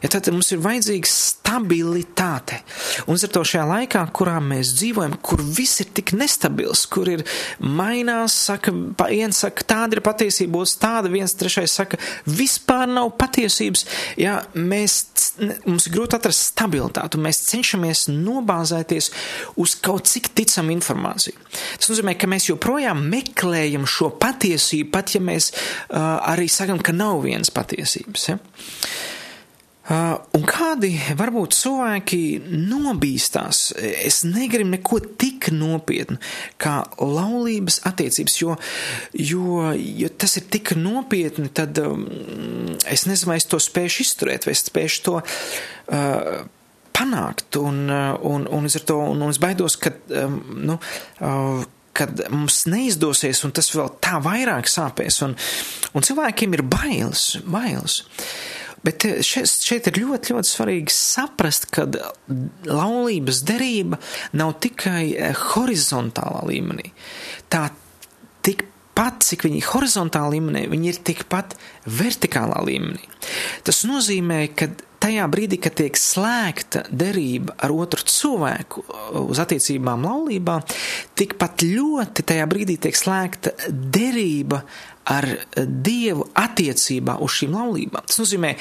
Ja 0.04 0.12
tad 0.12 0.30
mums 0.34 0.52
ir 0.56 0.64
vajadzīga 0.64 1.12
stabilitāte. 1.12 2.62
Un 3.06 3.20
ar 3.20 3.32
to 3.32 3.44
šajā 3.46 3.66
laikā, 3.70 4.02
kurā 4.16 4.40
mēs 4.44 4.74
dzīvojam, 4.80 5.18
kur 5.26 5.44
viss 5.46 5.84
ir 5.84 5.92
tik 5.96 6.16
nestabils, 6.18 6.86
kur 6.90 7.10
ir 7.12 7.26
mainās, 7.60 8.36
saka, 8.50 8.74
viens 9.06 9.44
saka, 9.46 9.66
tāda 9.70 9.98
ir 9.98 10.04
patiesība, 10.06 10.64
otrs 10.64 10.78
tāda, 10.82 11.12
viens 11.14 11.36
trešais 11.38 11.78
saka, 11.78 12.00
vispār 12.26 12.90
nav 12.90 13.14
patiesības. 13.20 13.86
Ja 14.22 14.40
mēs, 14.58 14.98
mums 15.68 15.88
ir 15.88 15.96
grūti 15.96 16.18
atrast 16.18 16.50
stabilitāti, 16.52 17.18
un 17.18 17.26
mēs 17.28 17.44
cenšamies 17.50 18.08
nobāzēties 18.12 19.12
uz 19.62 19.76
kaut 19.86 20.10
cik 20.10 20.32
ticam 20.38 20.72
informāciju. 20.74 21.38
Tas 21.80 21.92
nozīmē, 21.92 22.16
ka 22.20 22.30
mēs 22.32 22.50
joprojām 22.50 23.06
meklējam 23.12 23.88
šo 23.90 24.12
patiesību, 24.22 24.92
pat 24.94 25.16
ja 25.16 25.24
mēs 25.24 25.52
uh, 25.54 26.18
arī 26.34 26.50
sakam, 26.52 26.82
ka 26.82 26.96
nav 26.96 27.22
vienas 27.26 27.54
patiesības. 27.54 28.30
Ja? 28.32 28.40
Uh, 29.86 30.16
un 30.34 30.42
kādi 30.50 30.96
varbūt 31.14 31.54
cilvēki 31.54 32.20
nobīstās, 32.50 33.68
es 33.78 34.24
negribu 34.26 34.72
neko 34.72 34.98
tik 35.22 35.52
nopietnu 35.54 36.18
kā 36.58 36.80
laulības 36.98 37.84
attiecības, 37.86 38.40
jo, 38.42 38.56
jo, 39.14 39.60
jo 39.78 40.10
tas 40.18 40.40
ir 40.42 40.48
tik 40.50 40.74
nopietni, 40.80 41.52
tad 41.54 41.78
um, 41.84 42.08
es 42.90 43.06
nezinu, 43.06 43.30
vai 43.30 43.38
es 43.38 43.46
to 43.46 43.62
spēšu 43.62 44.08
izturēt, 44.08 44.50
vai 44.50 44.58
es 44.58 44.66
spēšu 44.66 45.06
to 45.06 45.20
uh, 45.22 46.50
panākt, 46.96 47.60
un, 47.60 47.86
uh, 47.92 48.16
un, 48.26 48.48
un, 48.48 48.68
es 48.70 48.80
to, 48.88 48.98
un, 49.12 49.22
un 49.22 49.34
es 49.34 49.42
baidos, 49.44 49.78
ka, 49.82 49.92
nu, 50.10 50.80
uh, 51.20 51.64
kad 51.96 52.26
mums 52.34 52.66
neizdosies, 52.68 53.44
un 53.48 53.54
tas 53.56 53.72
vēl 53.72 53.94
tā 54.04 54.20
vairāk 54.24 54.68
sāpēs, 54.70 55.22
un, 55.28 55.36
un 55.96 56.06
cilvēkiem 56.06 56.58
ir 56.58 56.66
bailes, 56.68 57.30
bailes. 57.48 58.02
Bet 58.86 59.02
šeit, 59.26 59.50
šeit 59.50 59.88
ir 59.90 59.98
ļoti, 60.04 60.36
ļoti 60.36 60.52
svarīgi 60.52 60.94
saprast, 60.94 61.72
ka 61.74 61.88
laulības 62.70 63.42
derība 63.48 63.98
nav 64.38 64.58
tikai 64.62 65.08
eh, 65.16 65.46
horizontālā 65.56 66.44
līmenī. 66.52 66.92
Tā 67.50 67.64
tikpat, 68.46 69.24
cik 69.26 69.48
viņi 69.48 69.64
ir 69.64 69.72
horizontālā 69.72 70.36
līmenī, 70.36 70.68
viņi 70.70 70.92
ir 70.92 71.02
tikpat 71.08 71.56
vertikālā 71.90 72.62
līmenī. 72.68 73.10
Tas 73.66 73.82
nozīmē, 73.90 74.44
ka 74.54 74.70
tajā 75.06 75.26
brīdī, 75.30 75.60
kad 75.62 75.76
tiek 75.78 75.98
slēgta 76.00 76.86
derība 76.90 77.56
ar 77.64 77.74
otru 77.76 78.06
cilvēku 78.10 78.84
uz 79.22 79.42
attiecībām 79.44 80.06
laulībā, 80.08 80.60
tikpat 81.18 81.66
ļoti 81.70 82.26
tajā 82.32 82.48
brīdī 82.50 82.80
tiek 82.82 82.98
slēgta 82.98 83.54
derība 83.70 84.64
ar 85.06 85.28
Dievu 85.86 86.26
attiecībā 86.42 87.20
uz 87.22 87.38
šīm 87.38 87.54
laulībām. 87.54 88.08
Tas 88.10 88.24
nozīmē, 88.24 88.56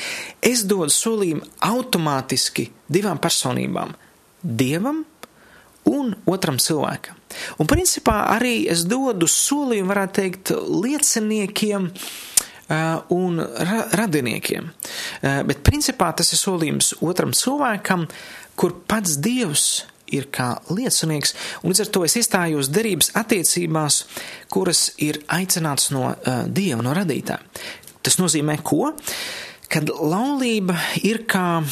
es 0.44 0.66
dodu 0.68 0.92
solījumu 0.92 1.48
automātiski 1.64 2.68
divām 2.92 3.20
personībām- 3.22 3.96
Dievam 4.60 5.04
un 5.88 6.14
otram 6.28 6.60
cilvēkam. 6.60 7.16
Un 7.58 7.66
principā 7.66 8.20
arī 8.36 8.68
es 8.70 8.84
dodu 8.84 9.26
solījumu, 9.26 9.88
varētu 9.88 10.14
teikt, 10.20 10.52
lieciniekiem, 10.84 11.88
uh, 11.88 12.33
Uh, 12.33 12.33
un 13.12 13.40
ra 13.40 13.84
radiniekiem. 13.92 14.70
Uh, 14.70 15.42
bet 15.48 15.64
principā 15.66 16.10
tas 16.16 16.32
ir 16.32 16.40
solījums 16.40 16.94
otram 17.04 17.34
cilvēkam, 17.36 18.06
kur 18.56 18.76
pats 18.88 19.18
Dievs 19.20 19.84
ir 20.14 20.28
kā 20.32 20.54
liecinieks, 20.70 21.34
un 21.62 21.72
līdz 21.72 21.82
ar 21.84 21.90
to 21.92 22.04
es 22.06 22.16
iestājos 22.20 22.70
derības 22.72 23.10
attiecībās, 23.18 24.04
kuras 24.52 24.86
ir 25.02 25.20
aicināts 25.32 25.90
no 25.94 26.10
uh, 26.12 26.44
Dieva, 26.46 26.82
no 26.84 26.94
radītā. 26.96 27.40
Tas 28.04 28.20
nozīmē 28.20 28.58
ko? 28.62 28.92
Kad 29.72 29.88
laulība 29.90 30.76
ir 31.02 31.24
kā 31.28 31.64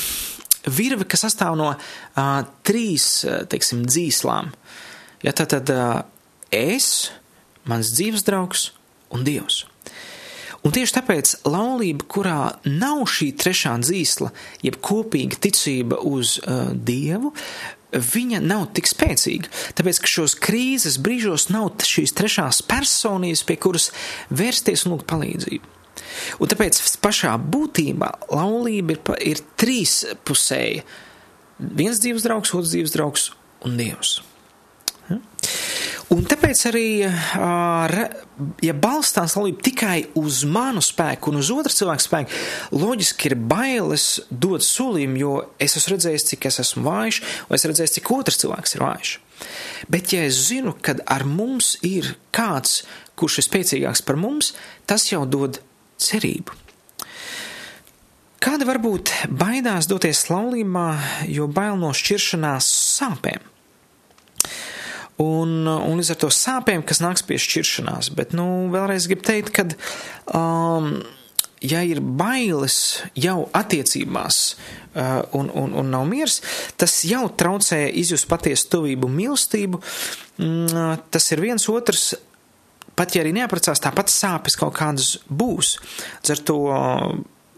virve, 0.67 1.07
kas 1.09 1.27
sastāv 1.27 1.57
no 1.61 1.73
uh, 1.73 2.39
trīs, 2.67 3.25
teiksim, 3.53 3.85
dzīslām. 3.89 4.53
Ja 5.23 5.35
tad, 5.37 5.53
tad 5.55 5.73
uh, 5.73 6.01
es, 6.53 7.13
mans 7.69 7.93
dzīves 7.95 8.25
draugs 8.27 8.71
un 9.13 9.25
Dievs. 9.29 9.67
Un 10.63 10.71
tieši 10.71 10.95
tāpēc 10.95 11.35
laulība, 11.49 12.07
kurā 12.07 12.39
nav 12.69 13.03
šī 13.11 13.33
trešā 13.43 13.75
dzīsla, 13.83 14.31
jeb 14.63 14.79
kopīga 14.85 15.41
ticība 15.43 15.99
uz 16.07 16.37
uh, 16.39 16.71
Dievu, 16.71 17.33
viņa 17.93 18.41
nav 18.45 18.69
tik 18.77 18.89
spēcīga. 18.89 19.51
Tāpēc, 19.77 20.01
ka 20.05 20.11
šos 20.11 20.37
krīzes 20.39 21.01
brīžos 21.03 21.49
nav 21.53 21.73
šīs 21.83 22.15
trešās 22.17 22.63
personības, 22.69 23.45
pie 23.49 23.59
kuras 23.61 23.91
vērsties 24.31 24.87
un 24.87 24.95
lūgt 24.95 25.09
palīdzību. 25.11 25.79
Un 26.41 26.51
tāpēc 26.51 26.79
pašā 27.03 27.35
būtībā 27.41 28.11
laulība 28.33 28.97
ir, 28.97 29.03
ir 29.35 29.43
trīspusēja. 29.61 30.85
Viens 31.59 32.01
dzīves 32.03 32.25
draugs, 32.27 32.55
otrs 32.57 32.73
dzīves 32.73 32.95
draugs 32.95 33.31
un 33.67 33.77
Dievs. 33.81 34.21
Hm? 35.09 35.21
Un 36.13 36.27
tāpēc 36.29 36.61
arī, 36.69 36.89
ja 38.61 38.73
balstās 38.77 39.33
laulība 39.39 39.65
tikai 39.65 39.97
uz 40.21 40.43
manu 40.45 40.83
spēku 40.85 41.31
un 41.31 41.41
uz 41.41 41.49
otru 41.55 41.73
cilvēku 41.73 42.05
spēku, 42.05 42.41
loģiski 42.77 43.31
ir 43.31 43.37
bailes 43.49 44.07
dot 44.29 44.65
solījumu, 44.67 45.21
jo 45.23 45.33
es 45.63 45.79
esmu 45.81 45.95
redzējis, 45.95 46.27
cik 46.35 46.49
es 46.51 46.61
esmu 46.67 46.85
vājš, 46.85 47.21
un 47.49 47.57
es 47.57 47.65
redzēju, 47.71 47.95
cik 47.95 48.11
otrs 48.13 48.43
cilvēks 48.43 48.77
ir 48.77 48.85
vājš. 48.85 49.13
Bet, 49.89 50.13
ja 50.13 50.27
es 50.29 50.41
zinu, 50.51 50.75
ka 50.85 50.99
ar 51.09 51.25
mums 51.25 51.79
ir 51.87 52.13
kāds, 52.35 52.83
kurš 53.17 53.41
ir 53.41 53.47
spēcīgāks 53.49 54.05
par 54.05 54.21
mums, 54.21 54.53
tas 54.85 55.07
jau 55.09 55.23
dod 55.25 55.63
cerību. 56.03 56.59
Kāda 58.43 58.67
varbūt 58.69 59.15
baidās 59.31 59.89
doties 59.89 60.27
laulībā, 60.29 60.91
jo 61.31 61.49
bail 61.49 61.81
no 61.81 61.95
šķiršanās 61.97 62.69
sāpēm? 62.99 63.52
Un, 65.23 65.67
un 65.69 65.99
līdz 66.01 66.15
ar 66.15 66.21
to 66.23 66.31
sāpēm, 66.33 66.85
kas 66.87 67.03
nāks 67.05 67.25
pie 67.27 67.39
šķiršanās. 67.41 68.13
Bet, 68.17 68.33
nu, 68.37 68.47
vēlreiz 68.73 69.09
gribu 69.11 69.27
teikt, 69.29 69.53
ka 69.55 69.67
um, 70.39 70.95
ja 71.63 71.83
ir 71.87 72.01
bailes 72.03 72.77
jau 73.19 73.47
attiecībās 73.55 74.41
uh, 74.53 75.23
un, 75.39 75.51
un, 75.55 75.77
un 75.79 75.93
nav 75.95 76.07
miers, 76.11 76.41
tas 76.81 77.03
jau 77.07 77.25
traucē 77.39 77.85
izjust 78.03 78.29
patiesu 78.31 78.71
tuvību 78.77 79.11
mīlestību. 79.13 79.83
Mm, 80.43 81.07
tas 81.15 81.31
ir 81.35 81.45
viens 81.45 81.69
otrs. 81.71 82.13
Pat 82.99 83.15
ja 83.17 83.23
arī 83.23 83.33
neaprecās, 83.33 83.81
tāpat 83.81 84.11
sāpes 84.13 84.59
kaut 84.61 84.75
kādas 84.77 85.15
būs. 85.29 85.79
Ar 86.29 86.43
to 86.45 86.59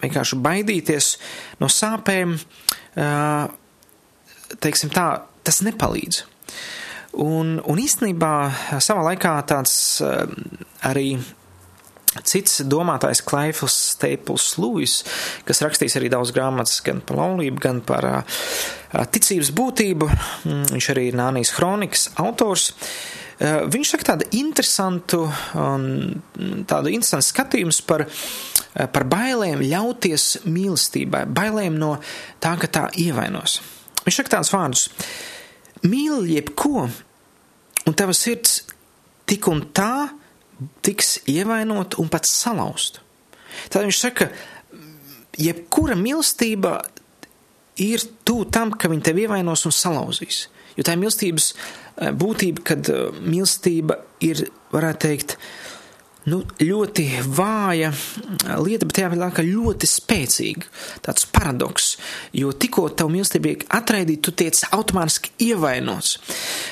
vienkārši 0.05 0.39
baidīties 0.45 1.15
no 1.63 1.71
sāpēm, 1.73 2.37
uh, 2.37 3.49
teiksim 4.63 4.93
tā, 4.95 5.09
tas 5.47 5.63
nepalīdz. 5.67 6.23
Un, 7.21 7.59
un 7.63 7.79
īstenībā 7.79 8.35
savā 8.83 9.05
laikā 9.11 9.37
tāds 9.47 9.75
uh, 10.03 10.27
arī 10.87 11.19
Cits 12.15 12.61
domātājs 12.71 13.25
Klaifls 13.27 13.75
Staples 13.97 14.53
Lewis, 14.63 15.01
kas 15.47 15.63
rakstīs 15.65 15.97
arī 15.99 16.13
daudz 16.13 16.31
grāmatas 16.35 16.79
gan 16.87 17.01
par 17.03 17.19
laulību, 17.19 17.59
gan 17.63 17.81
par 17.87 18.07
uh, 18.07 18.39
ticības 19.11 19.51
būtību, 19.55 20.09
mm, 20.47 20.65
viņš 20.77 20.89
arī 20.95 21.09
ir 21.11 21.19
Nānijas 21.19 21.55
kronikas 21.57 22.09
autors. 22.23 22.71
Viņš 23.35 23.89
saka 23.91 24.07
tādu 24.13 24.29
interesantu, 24.39 25.25
um, 25.59 25.89
tādu 26.71 26.93
interesantu 26.95 27.27
skatījumus 27.27 27.81
par, 27.83 28.05
par 28.95 29.07
bailēm 29.11 29.59
ļauties 29.67 30.47
mīlestībai, 30.47 31.25
bailēm 31.35 31.75
no 31.81 31.97
tā, 32.39 32.55
ka 32.63 32.71
tā 32.71 32.85
ievainos. 32.95 33.59
Viņš 34.05 34.21
saka 34.21 34.37
tādus 34.37 34.55
vārdus: 34.55 34.85
Mīli 35.85 36.39
jebko, 36.39 36.89
un 37.85 37.97
tava 37.97 38.15
sirds 38.17 38.63
tik 39.29 39.49
un 39.53 39.63
tā, 39.77 40.09
tiks 40.85 41.19
ievainot 41.29 41.99
un 42.01 42.09
pat 42.13 42.29
salauzt. 42.29 43.01
Tad 43.71 43.85
viņš 43.85 44.01
saka, 44.01 44.29
jebkura 45.41 45.97
mīlestība 45.99 46.79
ir 47.83 48.05
tuvu 48.27 48.47
tam, 48.55 48.73
ka 48.73 48.91
viņi 48.91 49.07
tevi 49.09 49.25
ievainos 49.27 49.65
un 49.67 49.75
salauzīs. 49.75 50.47
Jo 50.75 50.87
tā 50.87 50.95
ir 50.95 51.03
mīlestības 51.03 51.51
eh, 51.55 52.11
būtība, 52.15 52.65
kad 52.71 52.91
eh, 52.91 53.21
mīlestība 53.23 53.99
ir, 54.27 54.47
varētu 54.75 55.07
teikt, 55.07 55.37
nu, 56.31 56.41
ļoti 56.61 57.05
vāja 57.37 57.91
lieta, 58.63 58.87
bet 58.89 58.97
tajā 58.99 59.11
laikā 59.19 59.45
ļoti 59.47 59.89
spēcīga. 59.89 60.69
Tāds 61.05 61.27
paradoks, 61.31 61.95
jo 62.37 62.53
tikko 62.53 62.87
tavu 62.97 63.15
mīlestību 63.15 63.51
tiek 63.51 63.67
atraidīta, 63.79 64.23
tu 64.29 64.37
tiec 64.45 64.63
automātiski 64.75 65.35
ievainots. 65.51 66.15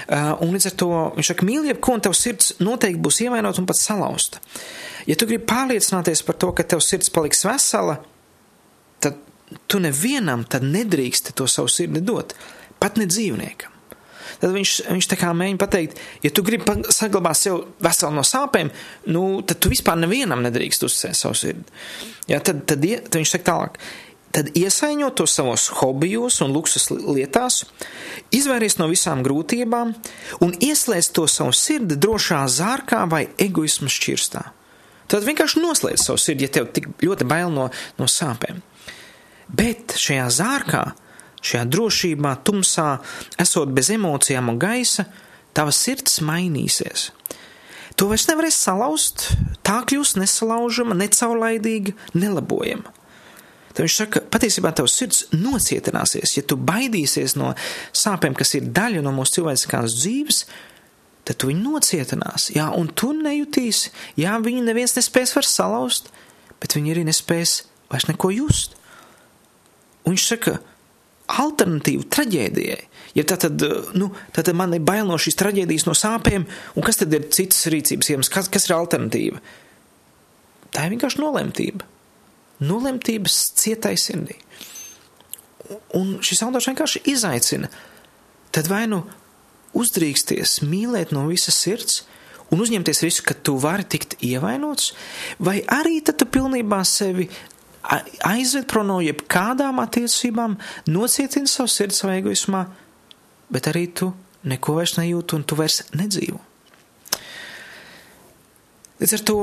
Uh, 0.06 0.32
un 0.44 0.54
līdz 0.54 0.70
ar 0.70 0.78
to 0.84 0.92
viņš 1.18 1.32
saka, 1.32 1.48
mīl 1.48 1.68
jebko, 1.68 1.96
un 1.96 2.06
tavs 2.06 2.22
sirds 2.24 2.54
noteikti 2.62 3.02
būs 3.02 3.20
ievainot 3.26 3.60
un 3.60 3.68
pat 3.68 3.80
salauzta. 3.80 4.40
Ja 5.08 5.18
tu 5.18 5.26
gribi 5.26 5.44
pārliecināties 5.50 6.22
par 6.26 6.38
to, 6.38 6.52
ka 6.56 6.66
tev 6.66 6.82
sirds 6.84 7.10
paliks 7.12 7.44
vesela, 7.46 7.98
tad 9.02 9.18
tu 9.66 9.82
nevienam 9.82 10.46
tad 10.48 10.64
nedrīkst 10.64 11.34
to 11.36 11.48
savu 11.50 11.70
sirdi 11.72 12.04
dot, 12.06 12.36
pat 12.80 13.00
ne 13.00 13.08
dzīvniekam. 13.10 13.71
Tad 14.42 14.50
viņš, 14.50 14.70
viņš 14.90 15.06
tā 15.06 15.16
kā 15.20 15.28
mēģina 15.38 15.60
pateikt, 15.60 16.00
ja 16.24 16.30
tu 16.34 16.42
gribi 16.42 16.66
saglabāt 16.90 17.38
sev 17.38 17.60
veselu 17.82 18.16
no 18.16 18.24
sāpēm, 18.26 18.72
nu, 19.14 19.22
tad 19.46 19.60
tu 19.62 19.70
vispār 19.70 20.00
nevienam 20.02 20.42
nedrīkst 20.42 20.82
uzsēst 20.88 21.22
savu 21.22 21.38
sirdi. 21.38 21.62
Ja, 22.26 22.40
tad, 22.42 22.64
tad, 22.66 22.82
tad 22.82 23.20
viņš 23.20 23.36
saka 23.36 23.46
tālāk. 23.46 23.78
Tad 24.32 24.48
iesaiņot 24.56 25.14
to 25.20 25.26
savos 25.28 25.68
hobijos 25.78 26.40
un 26.42 26.54
luksus 26.56 26.88
lietās, 26.90 27.60
izvairies 28.34 28.78
no 28.80 28.88
visām 28.90 29.22
grūtībām 29.22 29.92
un 30.42 30.54
ieslēdz 30.56 31.12
to 31.14 31.28
savu 31.30 31.54
sirdi 31.54 32.00
drošā 32.00 32.40
zārkā 32.50 33.04
vai 33.12 33.26
egoisma 33.38 33.92
šķirstā. 33.92 34.42
Tad 35.12 35.28
vienkārši 35.28 35.62
noslēdz 35.62 36.08
savu 36.08 36.18
sirdi, 36.18 36.48
ja 36.48 36.54
tev 36.56 36.72
tik 36.74 36.88
ļoti 37.04 37.28
bail 37.28 37.52
no, 37.52 37.68
no 38.00 38.10
sāpēm. 38.10 38.58
Bet 39.52 39.94
šajā 40.00 40.26
zārkā 40.32 40.82
Šajā 41.42 41.64
drošībā, 41.74 42.36
tumsā, 42.46 42.88
esot 43.42 43.72
bez 43.74 43.90
emocijām 43.90 44.52
un 44.52 44.60
gaisa, 44.62 45.08
tava 45.56 45.74
sirds 45.74 46.20
mainīsies. 46.24 47.10
To 47.98 48.08
vairs 48.08 48.28
nevarēs 48.30 48.56
salauzt, 48.56 49.28
tā 49.66 49.82
kļūs 49.88 50.16
nesalaužama, 50.20 50.96
necaurlaidīga, 50.96 51.96
nelabojama. 52.16 52.94
Tad 53.72 53.86
viņš 53.86 53.96
saka, 53.96 54.20
patiesībā 54.32 54.72
tavs 54.76 54.94
sirds 54.98 55.22
nocietināsies, 55.32 56.36
ja 56.36 56.44
tu 56.44 56.58
baidīsies 56.60 57.36
no 57.40 57.54
sāpēm, 57.96 58.36
kas 58.36 58.52
ir 58.58 58.68
daļa 58.74 59.00
no 59.04 59.14
mūsu 59.16 59.38
cilvēciskās 59.38 59.96
dzīves, 59.96 60.42
tad 61.28 61.38
tu 61.40 61.48
viņu 61.48 61.64
nocietinās. 61.70 62.50
Jā, 62.52 62.68
un 62.76 62.90
tu 62.92 63.14
nejutīsi, 63.16 63.92
jā, 64.20 64.36
viņu 64.44 64.64
neviens 64.66 64.96
nespēs 64.98 65.32
vairs 65.36 65.54
salauzt, 65.56 66.12
bet 66.60 66.76
viņi 66.76 66.92
arī 66.92 67.06
nespēs 67.08 67.62
vairs 67.92 68.08
neko 68.10 68.32
just. 68.34 68.76
Un 70.04 70.16
viņš 70.16 70.26
saka, 70.34 70.58
alternatīvu 71.30 72.06
traģēdijai. 72.12 72.80
Ja 73.16 73.24
tā 73.28 73.36
tad, 73.40 73.62
nu, 73.98 74.08
tā 74.32 74.44
tad 74.44 74.56
man 74.58 74.72
ir 74.74 74.84
bail 74.84 75.06
no 75.08 75.18
šīs 75.20 75.36
traģēdijas, 75.40 75.86
no 75.86 75.94
sāpēm, 75.96 76.46
un 76.76 76.86
kas 76.86 77.00
tad 77.02 77.12
ir 77.14 77.28
citas 77.34 77.66
rīcības 77.72 78.12
iemesls, 78.12 78.32
kas, 78.32 78.48
kas 78.52 78.68
ir 78.68 78.76
alternatīva? 78.76 79.42
Tā 80.72 80.86
ir 80.86 80.94
vienkārši 80.94 81.20
nolemtība. 81.20 81.88
Nolemtības 82.62 83.38
cietai 83.58 83.94
sirdī. 84.00 84.38
Un 85.96 86.18
šis 86.24 86.42
autors 86.46 86.68
vienkārši 86.70 87.04
izaicina. 87.12 87.68
Tad 88.52 88.68
vai 88.72 88.86
nu 88.88 89.02
uzdrīksties 89.76 90.60
mīlēt 90.64 91.12
no 91.16 91.26
visas 91.28 91.56
sirds 91.60 92.02
un 92.52 92.60
uzņemties 92.60 93.00
risku, 93.04 93.30
ka 93.30 93.36
tu 93.36 93.56
vari 93.60 93.86
tikt 93.88 94.18
ievainots, 94.24 94.92
vai 95.40 95.62
arī 95.72 96.02
tad 96.04 96.20
tu 96.20 96.28
pilnībā 96.28 96.82
sevi 96.88 97.30
aizved 97.82 98.68
prom 98.70 98.88
no 98.90 99.00
jebkādām 99.02 99.80
attiecībām, 99.82 100.56
nocietina 100.86 101.50
savu 101.50 101.70
sirdi 101.72 101.98
savā 101.98 102.18
egoismā, 102.20 102.64
bet 103.52 103.68
arī 103.70 103.88
tu 103.90 104.12
neko 104.48 104.78
vairs 104.78 104.96
nejūti 104.98 105.38
un 105.38 105.44
tu 105.46 105.58
vairs 105.58 105.82
nedzīvo. 105.96 106.40
Līdz 109.02 109.14
ar 109.18 109.22
to, 109.26 109.38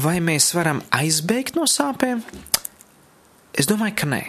vai 0.00 0.16
mēs 0.24 0.50
varam 0.56 0.80
aizbēgt 0.96 1.58
no 1.58 1.66
sāpēm? 1.68 2.22
Es 3.56 3.68
domāju, 3.68 3.96
ka 4.00 4.08
nē. 4.08 4.22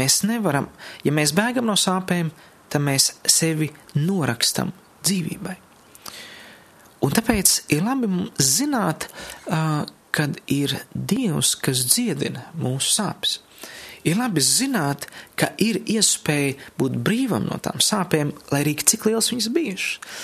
Mēs 0.00 0.20
nevaram, 0.24 0.68
ja 1.04 1.12
mēs 1.12 1.34
bēgam 1.36 1.66
no 1.68 1.74
sāpēm, 1.76 2.30
tad 2.70 2.84
mēs 2.86 3.10
sevi 3.28 3.68
norakstam 3.98 4.70
dzīvībai. 5.02 5.56
Un 7.04 7.14
tāpēc 7.16 7.54
ir 7.72 7.82
labi 7.84 8.08
zināt, 8.44 9.08
kad 10.14 10.40
ir 10.50 10.76
Dievs, 10.94 11.54
kas 11.60 11.84
dziedina 11.88 12.48
mūsu 12.58 12.92
sāpes. 12.96 13.38
Ir 14.04 14.16
labi 14.16 14.40
zināt, 14.40 15.04
ka 15.36 15.50
ir 15.60 15.82
iespēja 15.84 16.56
būt 16.80 16.96
brīvam 17.04 17.44
no 17.50 17.58
tām 17.60 17.82
sāpēm, 17.84 18.32
lai 18.52 18.62
arī 18.62 18.78
cik 18.80 19.10
liels 19.10 19.28
viņas 19.32 19.50
bijušas. 19.56 20.14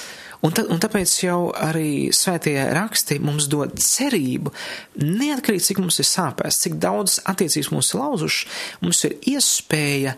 Un, 0.45 0.53
ta, 0.53 0.63
un 0.69 0.81
tāpēc 0.81 1.13
jau 1.25 1.39
arī 1.59 2.13
svētie 2.15 2.55
raksti 2.77 3.19
mums 3.25 3.49
dod 3.51 3.75
cerību, 3.81 4.53
neatkarīgi 5.01 5.65
cik 5.71 5.81
mums 5.83 5.99
ir 6.03 6.09
sāpēs, 6.09 6.61
cik 6.63 6.77
daudz 6.83 7.19
attiecības 7.29 7.73
mums 7.73 7.93
ir 7.93 8.03
lauzušas, 8.03 8.61
mums 8.85 9.03
ir 9.09 9.17
iespēja, 9.35 10.17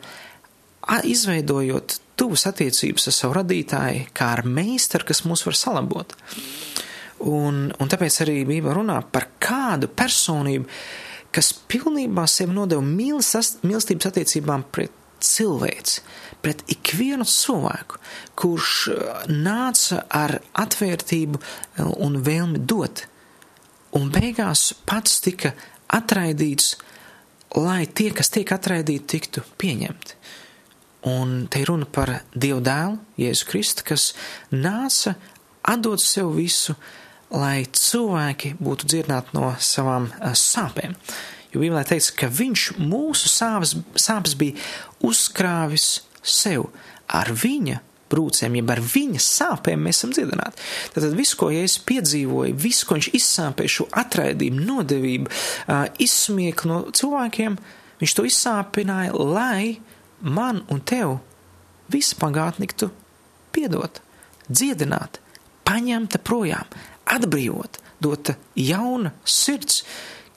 izveidojot 1.08 1.98
tuvas 2.18 2.46
attiecības 2.50 3.08
ar 3.10 3.14
savu 3.14 3.38
radītāju, 3.38 4.08
kā 4.16 4.32
ar 4.36 4.44
meistaru, 4.46 5.06
kas 5.08 5.24
mūs 5.26 5.44
var 5.46 5.56
salabot. 5.58 6.14
Un, 7.26 7.66
un 7.74 7.90
tāpēc 7.90 8.20
arī 8.22 8.42
Bībele 8.46 8.76
runā 8.78 9.00
par 9.10 9.26
kādu 9.42 9.88
personību, 9.90 10.68
kas 11.34 11.50
pilnībā 11.70 12.24
sevi 12.30 12.54
nodeva 12.54 12.84
mīlestības 12.84 14.10
attiecībām 14.10 14.64
pret 14.70 14.94
cilvēci, 15.24 16.02
pret 16.44 16.62
ikvienu 16.70 17.26
cilvēku, 17.26 17.98
kurš 18.38 18.74
uh, 18.92 19.24
nāca 19.26 20.04
ar 20.14 20.36
atvērtību 20.62 21.40
uh, 21.40 21.88
un 22.06 22.20
vēlmi 22.22 22.62
dot, 22.70 23.02
un 23.98 24.12
beigās 24.14 24.70
pats 24.86 25.18
tika 25.24 25.56
atraidīts, 25.90 26.76
lai 27.58 27.88
tie, 27.90 28.12
kas 28.14 28.30
tiek 28.30 28.52
atraidīti, 28.54 29.08
tiktu 29.16 29.42
pieņemti. 29.58 30.14
Un 31.08 31.48
te 31.50 31.62
ir 31.62 31.70
runa 31.70 31.86
par 31.90 32.12
Dievu 32.30 32.60
dēlu, 32.62 32.98
Jēzu 33.18 33.50
Kristu, 33.50 33.84
kas 33.90 34.12
nāca 34.54 35.16
atdot 35.66 36.02
sev 36.02 36.30
visu, 36.36 36.76
uh, 36.78 37.07
lai 37.34 37.66
cilvēki 37.66 38.54
būtu 38.60 38.88
dziedināti 38.88 39.36
no 39.36 39.52
savām 39.60 40.08
uh, 40.10 40.32
sāpēm. 40.36 40.96
Jo 41.52 41.62
Bībelē 41.62 41.84
teikts, 41.88 42.10
ka 42.12 42.28
viņš 42.28 42.70
mūsu 42.80 43.30
sāpes, 43.32 43.74
sāpes 43.96 44.36
bija 44.38 44.56
uzkrāvis 45.04 46.02
sev 46.20 46.68
ar 47.08 47.30
viņa 47.32 47.80
brūcēm, 48.08 48.56
jeb 48.58 48.70
ar 48.72 48.80
viņa 48.84 49.20
sāpēm 49.22 49.84
mēs 49.84 50.00
esam 50.00 50.12
dziedināti. 50.16 50.60
Tātad 50.94 51.16
viss, 51.16 51.36
ko 51.36 51.50
Jēzus 51.52 51.82
piedzīvoja, 51.88 52.56
viss, 52.56 52.86
ko 52.88 52.96
viņš 52.96 53.10
izsāpēja, 53.18 53.74
šo 53.74 53.88
atraidību, 54.02 54.64
nodevību, 54.68 55.32
uh, 55.32 55.84
izsmieklu 56.00 56.70
no 56.72 56.80
cilvēkiem, 56.96 57.58
viņš 58.00 58.16
to 58.16 58.26
izsāpināja, 58.28 59.16
lai 59.16 59.78
man 60.24 60.62
un 60.72 60.80
tev 60.80 61.18
visa 61.92 62.16
pagātne 62.20 62.66
tiktu 62.66 62.90
piedot, 63.54 64.00
dziedināta, 64.48 65.20
paņemta 65.68 66.20
projām, 66.24 66.68
atbrīvot, 67.14 67.78
dota 68.02 68.36
jauna 68.58 69.12
sirds, 69.26 69.82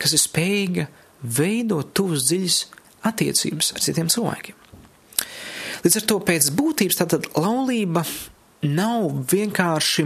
kas 0.01 0.15
ir 0.15 0.21
spējīga 0.21 0.88
veidot 1.21 1.93
tuvas 1.97 2.25
dziļas 2.29 2.57
attiecības 3.12 3.71
ar 3.75 3.86
citiem 3.86 4.10
cilvēkiem. 4.12 4.57
Līdz 5.81 5.97
ar 5.97 6.05
to 6.10 6.19
pēc 6.25 6.51
būtības 6.57 6.99
tātad 6.99 7.25
laulība 7.38 8.03
nav 8.69 9.23
vienkārši 9.31 10.05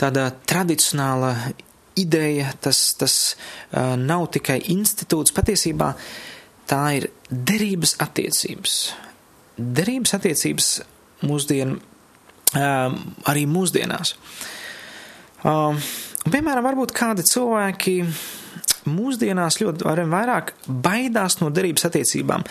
tāda 0.00 0.30
tradicionāla 0.48 1.34
ideja, 2.00 2.54
tas, 2.64 2.80
tas 2.96 3.16
uh, 3.34 3.92
nav 4.00 4.30
tikai 4.32 4.62
institūts, 4.72 5.34
patiesībā 5.36 5.90
tā 6.68 6.80
ir 6.96 7.10
derības 7.28 7.98
attiecības. 8.00 8.78
Derības 9.60 10.16
attiecības 10.16 10.70
mūsdien, 11.28 11.76
uh, 11.76 12.96
arī 13.28 13.44
mūsdienās. 13.50 14.16
Uh, 14.16 14.61
piemēram, 15.42 16.66
varbūt 16.66 16.94
kādi 16.96 17.26
cilvēki 17.26 17.96
mūsdienās 18.90 19.60
ļoti 19.62 19.86
vairāk 20.10 20.54
baidās 20.66 21.38
no 21.40 21.50
derības 21.54 21.86
attiecībām, 21.88 22.44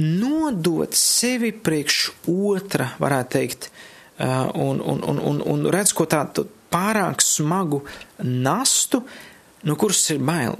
nodot 0.00 0.96
sevi 0.96 1.52
priekš 1.52 1.98
otra, 2.30 2.92
varētu 3.02 3.36
teikt, 3.36 3.70
un, 4.18 4.80
un, 4.80 5.02
un, 5.02 5.18
un, 5.18 5.42
un 5.54 5.66
redz 5.74 5.92
ko 5.96 6.06
tādu 6.08 6.46
pārāk 6.72 7.22
smagu 7.22 7.82
nastu, 8.22 9.04
no 9.64 9.76
kuras 9.80 10.04
ir 10.14 10.22
bail. 10.24 10.56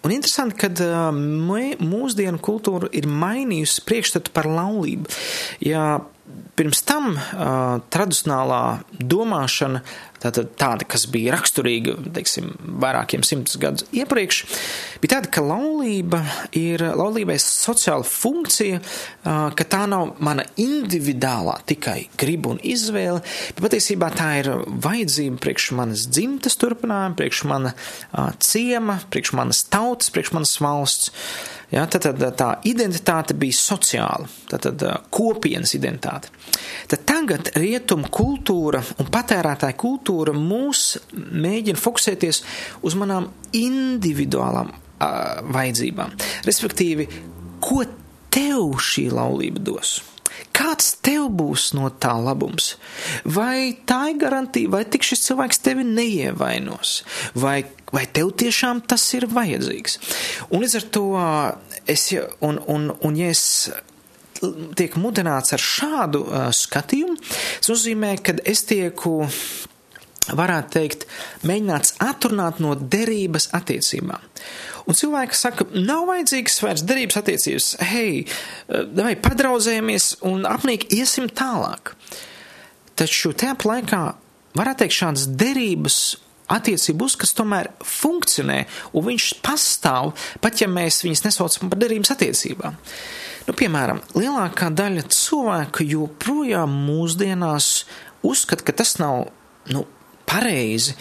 Un 0.00 0.14
interesanti, 0.14 0.56
ka 0.56 1.10
mūsdienu 1.12 2.40
kultūra 2.40 2.88
ir 2.96 3.08
mainījusi 3.08 3.84
priekšstatu 3.84 4.32
par 4.32 4.48
laulību. 4.48 5.10
Ja 5.66 6.00
pirms 6.58 6.84
tam 6.88 7.14
uh, 7.14 7.80
tradicionālā 7.92 8.62
domāšana 9.00 9.82
tātad 10.20 10.52
tāda, 10.60 10.86
kas 10.88 11.06
bija 11.10 11.34
raksturīga, 11.34 11.96
teiksim, 12.14 12.50
vairākiem 12.82 13.24
simtus 13.26 13.56
gadus 13.60 13.86
iepriekš, 13.96 14.40
bija 15.02 15.16
tāda, 15.16 15.30
ka 15.32 15.44
laulība 15.44 16.20
ir, 16.56 16.84
laulībai 16.96 17.38
sociāla 17.40 18.06
funkcija, 18.06 18.80
ka 19.24 19.66
tā 19.72 19.84
nav 19.90 20.16
mana 20.24 20.44
individuālā 20.60 21.56
tikai 21.70 21.98
griba 22.20 22.54
un 22.54 22.60
izvēle, 22.60 23.22
bet 23.54 23.64
patiesībā 23.64 24.10
tā 24.16 24.30
ir 24.42 24.52
vajadzība 24.84 25.40
priekš 25.40 25.70
manas 25.78 26.04
dzimtas 26.10 26.58
turpinājuma, 26.60 27.16
priekš 27.18 27.46
mana 27.48 27.72
ciema, 28.44 29.00
priekš 29.12 29.34
manas 29.40 29.64
tautas, 29.72 30.12
priekš 30.12 30.36
manas 30.36 30.54
valsts. 30.60 31.14
Ja, 31.70 31.84
tad, 31.86 32.02
tad 32.02 32.34
tā 32.34 32.48
identitāte 32.66 33.36
bija 33.38 33.54
sociāla, 33.54 34.26
tad, 34.50 34.66
tad 34.66 34.82
kopienas 35.14 35.76
identitāte. 35.78 36.32
Tad 36.90 37.04
tagad 37.06 37.52
rietumu 37.54 38.10
kultūra 38.10 38.82
un 38.98 39.10
patērētāja 39.14 39.78
kultūra 39.78 40.34
mūs 40.34 40.98
mēģina 41.14 41.78
fokusēties 41.78 42.42
uz 42.82 42.98
manām 42.98 43.30
individuālām 43.54 44.72
uh, 44.74 44.80
vajadzībām. 45.54 46.16
Respektīvi, 46.48 47.06
ko 47.62 47.84
tev 48.34 48.74
šī 48.82 49.06
laulība 49.14 49.62
dos? 49.70 50.00
Kāds 50.60 50.92
tev 51.00 51.30
būs 51.32 51.70
no 51.76 51.88
tā 52.02 52.12
labums? 52.20 52.74
Vai 53.24 53.72
tā 53.88 54.10
ir 54.12 54.18
garantija, 54.20 54.68
vai 54.72 54.82
tik 54.84 55.06
šis 55.06 55.24
cilvēks 55.30 55.62
tevi 55.64 55.86
neievainos, 55.88 56.98
vai, 57.40 57.62
vai 57.94 58.04
tev 58.12 58.34
tiešām 58.42 58.82
tas 58.84 59.06
ir 59.16 59.30
vajadzīgs? 59.32 59.96
Un 60.50 60.64
līdz 60.64 60.76
ar 60.82 60.88
to 60.96 61.06
es, 61.88 62.10
un, 62.44 62.60
un, 62.68 62.90
un 62.92 63.16
ja 63.16 63.30
es 63.32 63.46
tiek 64.76 64.94
mudināts 65.00 65.56
ar 65.56 65.64
šādu 65.64 66.22
uh, 66.26 66.48
skatījumu, 66.54 67.16
tas 67.20 67.72
nozīmē, 67.72 68.14
ka 68.24 68.36
es 68.48 68.64
tieku 68.68 69.22
varētu 70.28 70.74
teikt, 70.74 71.06
mēģināts 71.48 71.94
atrunāt 72.04 72.60
no 72.62 72.74
derības 72.76 73.50
attiecībām. 73.56 74.28
Un 74.88 74.96
cilvēki 74.96 75.36
saka, 75.36 75.66
nav 75.74 76.06
vajadzīgas 76.08 76.58
vairs 76.64 76.84
derības 76.86 77.20
attiecības, 77.20 77.68
hei, 77.90 78.24
vai 78.68 79.14
padrauzējamies 79.20 80.16
un 80.28 80.46
apnīk 80.48 80.88
iesim 80.96 81.28
tālāk. 81.28 81.94
Taču 82.98 83.32
tajā 83.32 83.56
laikā 83.64 84.02
varētu 84.58 84.84
teikt 84.84 84.98
šādas 84.98 85.28
derības 85.40 86.00
attiecību 86.50 87.06
uzskats 87.06 87.36
tomēr 87.38 87.70
funkcionē, 87.86 88.64
un 88.98 89.06
viņš 89.06 89.28
pastāv, 89.44 90.12
pat 90.42 90.60
ja 90.62 90.68
mēs 90.70 91.04
viņus 91.04 91.24
nesaucam 91.28 91.70
par 91.70 91.80
derības 91.80 92.12
attiecībām. 92.16 92.78
Nu, 93.46 93.54
piemēram, 93.56 94.02
lielākā 94.18 94.68
daļa 94.74 95.06
cilvēku 95.14 95.86
joprojām 95.86 96.74
mūsdienās 96.88 97.70
uzskata, 98.26 98.66
ka 98.66 98.74
tas 98.82 98.98
nav 99.00 99.30
nu, 99.70 99.86
pareizi, 100.30 100.94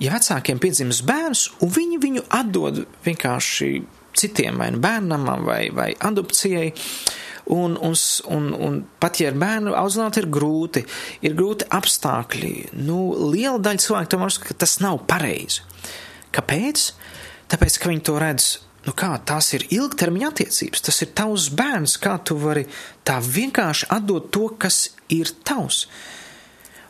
ja 0.00 0.14
vecākiem 0.16 0.60
piedzimis 0.60 1.02
bērns, 1.06 1.46
un 1.60 1.72
viņi 1.76 2.00
viņu 2.02 2.26
atdod 2.40 2.84
vienkārši 3.06 3.72
citiem, 4.16 4.58
vai 4.60 4.70
nu 4.74 4.80
bērnam, 4.82 5.26
vai, 5.46 5.64
vai 5.74 5.92
adopcijai. 5.98 6.72
Un, 7.50 7.74
un, 7.82 7.94
un, 8.30 8.44
un 8.54 8.74
pat 9.02 9.18
ja 9.18 9.30
ar 9.32 9.38
bērnu 9.40 9.72
audzināt 9.74 10.20
ir 10.20 10.28
grūti, 10.30 10.84
ir 11.26 11.34
grūti 11.34 11.66
apstākļi, 11.74 12.52
nu, 12.78 13.00
liela 13.32 13.58
daļa 13.58 13.82
cilvēku 13.82 14.12
tomēr 14.12 14.30
uzskata, 14.30 14.52
ka 14.52 14.58
tas 14.62 14.76
nav 14.84 15.00
pareizi. 15.10 15.64
Kāpēc? 16.36 16.84
Tāpēc, 17.50 17.78
ka 17.82 17.90
viņi 17.90 18.04
to 18.06 18.14
redz, 18.22 18.52
nu 18.86 18.94
kā, 18.94 19.10
tās 19.26 19.50
ir 19.56 19.66
ilgtermiņa 19.66 20.30
attiecības, 20.30 20.84
tas 20.86 21.02
ir 21.02 21.10
tavs 21.18 21.48
bērns, 21.58 21.96
kā 21.98 22.14
tu 22.22 22.38
vari 22.38 22.68
tā 23.08 23.18
vienkārši 23.24 23.90
atdot 23.98 24.30
to, 24.30 24.46
kas 24.60 24.84
ir 25.10 25.32
tavs. 25.42 25.88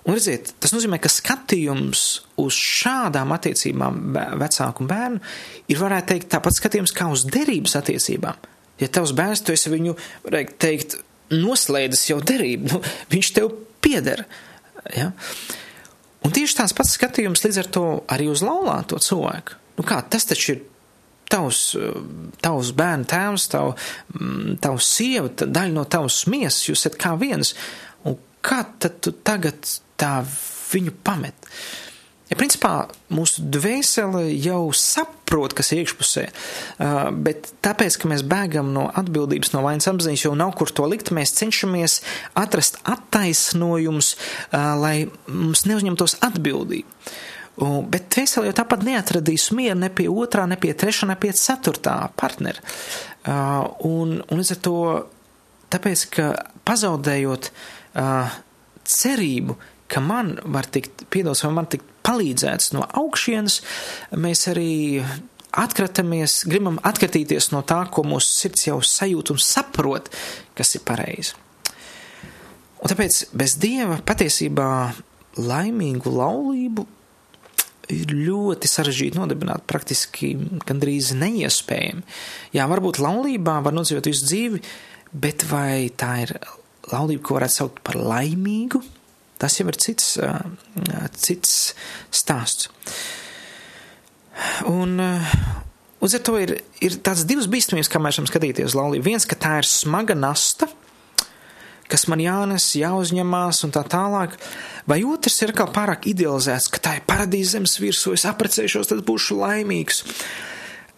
Un 0.08 0.16
redziet, 0.16 0.54
tas 0.62 0.72
nozīmē, 0.72 0.96
ka 1.02 1.10
skatījums 1.12 2.04
uz 2.40 2.56
šādām 2.56 3.34
attiecībām 3.36 3.98
vecāku 4.40 4.84
un 4.84 4.88
bērnu 4.90 5.20
ir, 5.68 5.80
varētu 5.80 6.14
teikt, 6.14 6.30
tāpat 6.32 6.56
skatījums 6.56 6.94
kā 6.96 7.10
uz 7.12 7.26
derības 7.28 7.76
attiecībām. 7.82 8.48
Ja 8.80 8.88
tavs 8.88 9.12
bērns, 9.16 9.44
tu 9.44 9.52
esi 9.52 9.72
viņu, 9.72 9.96
varētu 10.24 10.56
teikt, 10.64 10.96
noslēdzis 11.34 12.06
jau 12.10 12.20
derību, 12.24 12.70
nu, 12.72 12.80
viņš 13.12 13.32
tev 13.36 13.52
pieder. 13.84 14.24
Ja? 14.96 15.10
Un 16.24 16.32
tieši 16.36 16.58
tās 16.62 16.74
pats 16.76 16.96
skatījums 16.96 17.44
līdz 17.44 17.60
ar 17.62 17.70
to 17.76 17.84
arī 18.12 18.30
uz 18.32 18.42
laulāto 18.44 18.98
cilvēku. 19.00 19.60
Nu 19.78 19.84
kā, 19.88 20.00
tas 20.08 20.26
taču 20.28 20.54
ir 20.54 20.64
tavs, 21.30 21.60
tavs 22.42 22.72
bērnu 22.76 23.08
tēvs, 23.08 23.46
tav, 23.52 23.76
tavs 24.64 24.90
sieva, 24.96 25.30
daļa 25.40 25.76
no 25.76 25.84
tavas 25.88 26.24
miesas, 26.30 26.66
jūs 26.68 26.82
esat 26.82 26.98
kā 27.00 27.14
viens. 27.20 27.54
Un 28.08 28.18
kā 28.44 28.62
tad 28.82 28.98
tu 29.04 29.14
tagad 29.24 29.60
tā 30.00 30.16
viņu 30.72 30.96
pamet. 31.04 31.48
Ja, 32.30 32.36
principā 32.38 32.72
mūsu 33.10 33.42
dvēsele 33.50 34.28
jau 34.38 34.68
saprot, 34.76 35.50
kas 35.58 35.72
ir 35.72 35.80
iekšpusē, 35.82 36.28
bet 37.26 37.48
tāpēc, 37.66 37.96
ka 37.98 38.10
mēs 38.12 38.22
bēgam 38.22 38.70
no 38.70 38.84
atbildības, 39.00 39.50
no 39.50 39.64
vainas 39.64 39.90
apziņas, 39.90 40.28
jau 40.28 40.36
nav 40.38 40.52
kur 40.58 40.70
to 40.70 40.86
likt, 40.86 41.10
mēs 41.14 41.34
cenšamies 41.40 41.98
atrast 42.38 42.78
attaisnojumus, 42.86 44.12
lai 44.54 44.94
mums 45.26 45.64
neuzņemtos 45.66 46.20
atbildību. 46.28 46.86
Bet 47.90 48.06
dvēsele 48.14 48.46
jau 48.46 48.54
tāpat 48.56 48.86
neatradīs 48.86 49.48
mieru 49.52 49.80
ne 49.82 49.90
pie 49.92 50.06
otrā, 50.08 50.46
ne 50.48 50.56
pie 50.60 50.70
trešā, 50.78 51.10
ne 51.10 51.18
pie 51.18 51.32
ceturtā 51.36 51.96
partnera. 52.16 52.62
Un, 53.84 54.20
un 54.22 54.38
līdz 54.38 54.54
ar 54.54 54.62
to, 54.64 54.76
tāpēc, 55.74 56.06
ka 56.14 56.30
pazaudējot 56.70 57.50
cerību, 58.94 59.58
ka 59.90 60.02
man 60.04 60.36
var 60.44 60.68
tikt 60.70 61.06
piedots 61.10 61.44
vai 61.44 61.52
man 61.58 61.68
tikt 61.70 61.86
palīdzēts 62.06 62.72
no 62.76 62.84
augšienes, 63.02 63.60
mēs 64.16 64.46
arī 64.50 65.02
atkratamies, 65.50 66.44
gribam 66.46 66.78
atkratīties 66.86 67.50
no 67.54 67.64
tā, 67.66 67.82
ko 67.90 68.04
mūsu 68.06 68.30
sirds 68.30 68.68
jau 68.68 68.78
sajūt 68.86 69.34
un 69.34 69.40
saprot, 69.42 70.10
kas 70.58 70.76
ir 70.78 70.84
pareizi. 70.86 71.34
Un 72.80 72.88
tāpēc 72.88 73.26
bez 73.36 73.58
dieva 73.60 73.98
patiesībā 74.06 74.70
laimīgu 75.40 76.12
laulību 76.14 76.86
ir 77.90 78.14
ļoti 78.14 78.70
sarežģīti 78.70 79.18
nodibināt, 79.18 79.66
praktiski 79.68 80.32
gandrīz 80.66 81.10
neiespējami. 81.18 82.06
Jā, 82.54 82.68
varbūt 82.70 83.02
laulībā 83.02 83.58
var 83.64 83.74
nodzīvot 83.74 84.08
visu 84.08 84.28
dzīvi, 84.30 84.62
bet 85.10 85.44
vai 85.50 85.90
tā 85.98 86.14
ir 86.24 86.36
laulība, 86.92 87.24
ko 87.26 87.38
varētu 87.40 87.56
saukt 87.56 87.82
par 87.86 87.98
laimīgu, 87.98 88.80
Tas 89.40 89.56
jau 89.56 89.66
ir 89.70 89.78
cits, 89.80 90.18
cits 91.16 91.54
stāsts. 92.12 92.68
Un 94.68 95.00
uz 96.00 96.16
to 96.24 96.36
ir, 96.40 96.58
ir 96.84 96.98
tāds 97.04 97.24
divas 97.28 97.48
bīstamības, 97.50 97.88
kā 97.92 98.00
mēs 98.00 98.20
varam 98.20 98.28
skatīties 98.28 98.70
uz 98.70 98.76
laulību. 98.76 99.06
Viens, 99.08 99.26
ka 99.28 99.38
tā 99.40 99.58
ir 99.62 99.68
smaga 99.68 100.16
nasta, 100.16 100.68
kas 101.90 102.06
man 102.12 102.22
jānes, 102.22 102.68
jāuzņemās 102.78 103.64
un 103.66 103.72
tā 103.74 103.82
tālāk. 103.90 104.36
Vai 104.88 105.00
otrs 105.08 105.40
ir 105.44 105.52
kā 105.56 105.66
pārāk 105.72 106.06
idealizēts, 106.12 106.68
ka 106.72 106.82
tā 106.84 106.92
ir 106.98 107.06
paradīze 107.08 107.56
zemes 107.56 107.78
virsū, 107.82 108.14
es 108.16 108.28
aprecēšos, 108.28 108.92
tad 108.92 109.02
būšu 109.08 109.40
laimīgs. 109.40 110.04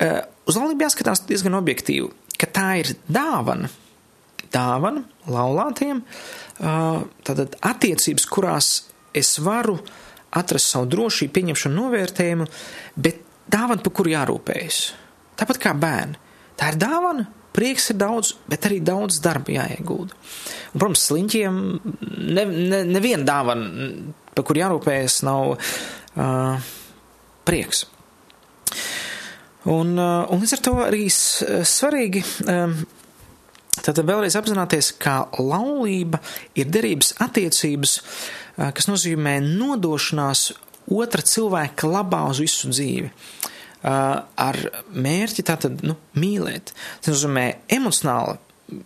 Uz 0.02 0.59
laulību 0.59 0.85
jāskatās 0.85 1.24
diezgan 1.28 1.57
objektīvi, 1.59 2.11
ka 2.38 2.50
tā 2.50 2.68
ir 2.83 2.92
dāvana, 3.07 3.70
dāvana 4.55 5.05
laulātiem, 5.33 6.03
tātad 6.59 7.59
attiecības, 7.61 8.27
kurās 8.31 8.71
es 9.17 9.37
varu 9.43 9.77
atrast 10.33 10.73
savu 10.73 10.88
drošību, 10.93 11.33
pieņemšanu, 11.37 11.77
novērtējumu, 11.77 12.49
bet 13.05 13.21
dāvana, 13.53 13.83
par 13.85 13.95
kuru 13.99 14.15
jārūpējas. 14.15 14.81
Tāpat 15.40 15.61
kā 15.61 15.75
bērni. 15.77 16.21
Tā 16.57 16.73
ir 16.73 16.79
dāvana, 16.81 17.27
prieks 17.53 17.90
ir 17.92 17.98
daudz, 18.00 18.35
bet 18.48 18.69
arī 18.69 18.81
daudz 18.85 19.21
darba 19.25 19.53
jāiegūda. 19.59 20.17
Un, 20.73 20.81
protams, 20.81 21.05
sliņķiem 21.11 21.59
neviena 22.38 22.83
ne, 22.88 23.00
ne 23.00 23.27
dāvana, 23.29 23.90
par 24.33 24.46
kur 24.48 24.61
jārūpējas, 24.61 25.21
nav 25.29 25.55
uh, 25.57 26.73
prieks. 27.48 27.85
Un, 29.69 29.92
uh, 29.98 30.25
un 30.33 30.42
līdz 30.42 30.57
ar 30.57 30.65
to 30.65 30.75
arī 30.87 31.05
svarīgi. 31.13 32.25
Um, 32.48 32.81
Tātad 33.81 34.04
vēlreiz 34.04 34.37
apzināties, 34.37 34.92
ka 35.00 35.31
laulība 35.40 36.20
ir 36.58 36.68
derības 36.68 37.14
attiecības, 37.25 37.94
kas 38.77 38.88
nozīmē 38.90 39.38
nodošanās 39.46 40.50
otra 40.92 41.25
cilvēka 41.25 41.88
labā 41.88 42.20
uz 42.29 42.42
visu 42.42 42.68
dzīvi. 42.73 43.08
Ar 43.83 44.58
mērķi 44.92 45.44
tātad 45.48 45.81
nu, 45.87 45.96
mīlēt. 46.20 46.75
Tas 47.00 47.16
nozīmē 47.16 47.46
emocionāli 47.73 48.37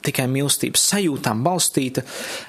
tikai 0.06 0.26
mīlestības 0.30 0.84
sajūtām 0.92 1.42
balstīta, 1.46 2.04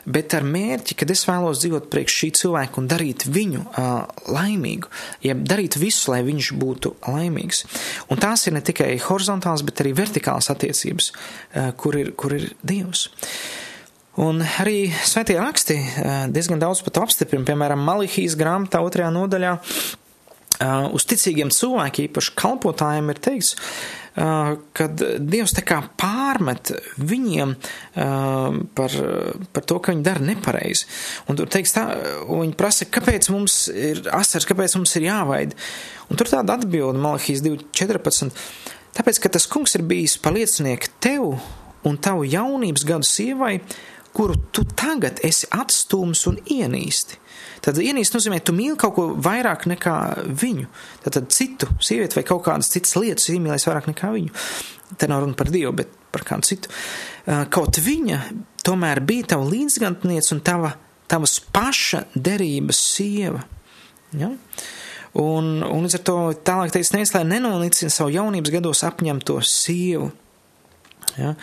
bet 0.06 0.36
ar 0.38 0.46
mērķi, 0.48 0.98
kad 1.00 1.12
es 1.14 1.26
vēlos 1.28 1.62
dzīvot 1.64 1.90
priekš 1.92 2.18
šī 2.22 2.32
cilvēka 2.42 2.82
un 2.82 2.90
darīt 2.92 3.28
viņu 3.30 3.64
uh, 3.66 3.92
laimīgu, 4.32 4.92
jeb 5.26 5.44
darīt 5.48 5.80
visu, 5.82 6.12
lai 6.14 6.24
viņš 6.28 6.52
būtu 6.62 6.96
laimīgs. 7.08 7.64
Un 8.12 8.22
tās 8.22 8.48
ir 8.48 8.58
ne 8.58 8.64
tikai 8.66 8.94
horizontāls, 9.08 9.66
bet 9.68 9.84
arī 9.84 9.94
vertikāls 9.98 10.52
attiecības, 10.54 11.12
uh, 11.14 11.72
kur, 11.78 12.00
ir, 12.00 12.14
kur 12.18 12.36
ir 12.38 12.52
Dievs. 12.68 13.08
Un 14.18 14.42
arī 14.42 14.88
svētie 15.06 15.38
raksti 15.38 15.78
uh, 15.78 16.18
diezgan 16.34 16.62
daudz 16.62 16.82
pat 16.86 17.04
apstiprina, 17.04 17.46
piemēram, 17.48 17.84
Malihijas 17.86 18.38
grāmatā 18.40 18.82
otrajā 18.86 19.14
nodaļā. 19.14 19.58
Uh, 20.58 20.88
uz 20.98 21.06
ticīgiem 21.06 21.52
cilvēkiem, 21.54 22.08
īpaši 22.10 22.32
kalpotājiem, 22.40 23.12
ir 23.14 23.20
teikts, 23.22 23.52
kad 24.18 25.02
Dievs 25.22 25.54
tā 25.54 25.62
kā 25.68 25.78
pārmet 26.00 26.72
viņiem 26.98 27.54
par, 27.94 28.96
par 29.54 29.68
to, 29.70 29.78
ka 29.78 29.94
viņi 29.94 30.06
dara 30.06 30.24
nepareizi. 30.26 30.88
Un 31.30 31.38
tur 31.38 31.52
teiks 31.54 31.76
tā, 31.76 31.86
viņi 32.26 32.56
prasa, 32.58 32.88
kāpēc 32.90 33.30
mums 33.34 33.68
ir 33.70 34.02
asars, 34.18 34.48
kāpēc 34.50 34.78
mums 34.80 34.96
ir 34.98 35.06
jāvaid. 35.12 35.54
Un 36.10 36.18
tur 36.18 36.32
tāda 36.32 36.58
atbilda 36.58 36.98
Malahijas 36.98 37.44
2.14. 37.46 38.34
Tāpēc, 38.98 39.22
ka 39.22 39.30
tas 39.36 39.46
kungs 39.52 39.78
ir 39.78 39.86
bijis 39.86 40.18
paliecinieks 40.24 40.96
tev 41.04 41.36
un 41.86 42.02
tavu 42.02 42.26
jaunības 42.26 42.88
gadu 42.88 43.06
sievai, 43.06 43.60
kuru 44.18 44.40
tu 44.50 44.66
tagad 44.66 45.22
esi 45.26 45.46
atstūmis 45.54 46.26
un 46.32 46.42
ienīsti. 46.42 47.22
Tad 47.66 47.80
ienīst 47.82 48.16
nozīmē, 48.16 48.40
tu 48.44 48.56
mīli 48.56 48.78
kaut 48.80 48.96
ko 48.98 49.08
vairāk 49.24 49.68
nekā 49.70 49.96
viņu. 50.42 50.68
Tad 51.06 51.30
citu 51.34 51.70
sievieti 51.84 52.20
vai 52.20 52.26
kaut 52.28 52.46
kādas 52.48 52.72
citas 52.74 52.96
lietas 53.00 53.30
iemīlēs 53.34 53.68
vairāk 53.70 53.90
nekā 53.92 54.12
viņu. 54.16 54.34
Te 54.98 55.10
nav 55.10 55.24
runa 55.24 55.38
par 55.38 55.52
Dievu, 55.52 55.74
bet 55.78 55.92
par 56.14 56.24
kādu 56.28 56.48
citu. 56.48 56.72
Kaut 57.54 57.80
viņa 57.84 58.22
tomēr 58.68 59.02
bija 59.08 59.34
tava 59.34 59.48
līdzgantniece 59.50 60.34
un 60.36 60.44
tava, 60.46 60.74
tavas 61.12 61.38
paša 61.54 62.06
derības 62.16 62.80
sieva. 62.96 63.44
Ja? 64.16 64.32
Un, 65.18 65.58
un 65.66 65.86
līdz 65.86 65.98
ar 65.98 66.06
to 66.06 66.18
tālāk 66.46 66.74
teica, 66.76 66.94
nevis, 66.96 67.14
lai 67.16 67.24
nenolicina 67.28 67.92
savu 67.94 68.14
jaunības 68.14 68.54
gados 68.54 68.84
apņemto 68.88 69.40
sievu. 69.46 70.12
Ja? 71.18 71.34